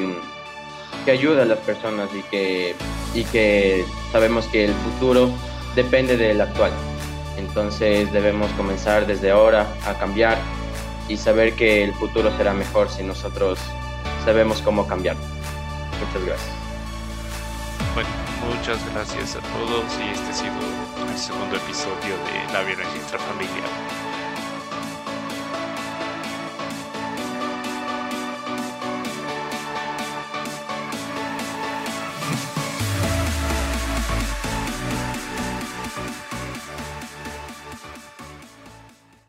que 1.04 1.10
ayuda 1.10 1.42
a 1.42 1.46
las 1.46 1.58
personas 1.58 2.08
y 2.14 2.22
que, 2.30 2.74
y 3.14 3.24
que 3.24 3.84
sabemos 4.12 4.46
que 4.46 4.64
el 4.64 4.72
futuro 4.72 5.30
depende 5.74 6.16
del 6.16 6.40
actual. 6.40 6.72
Entonces 7.36 8.12
debemos 8.12 8.50
comenzar 8.52 9.06
desde 9.06 9.30
ahora 9.30 9.66
a 9.86 9.94
cambiar 9.94 10.38
y 11.08 11.16
saber 11.16 11.54
que 11.54 11.84
el 11.84 11.94
futuro 11.94 12.34
será 12.36 12.52
mejor 12.52 12.88
si 12.88 13.02
nosotros 13.02 13.58
sabemos 14.24 14.62
cómo 14.62 14.86
cambiar. 14.86 15.16
Muchas 16.00 16.24
gracias. 16.26 16.50
Bueno, 17.94 18.10
muchas 18.54 18.78
gracias 18.92 19.36
a 19.36 19.40
todos 19.40 19.84
y 20.00 20.12
este 20.12 20.30
ha 20.30 20.34
sido 20.34 21.10
el 21.10 21.18
segundo 21.18 21.56
episodio 21.56 22.16
de 22.24 22.52
La 22.52 22.62
violencia 22.62 23.00
intrafamiliar. 23.00 24.05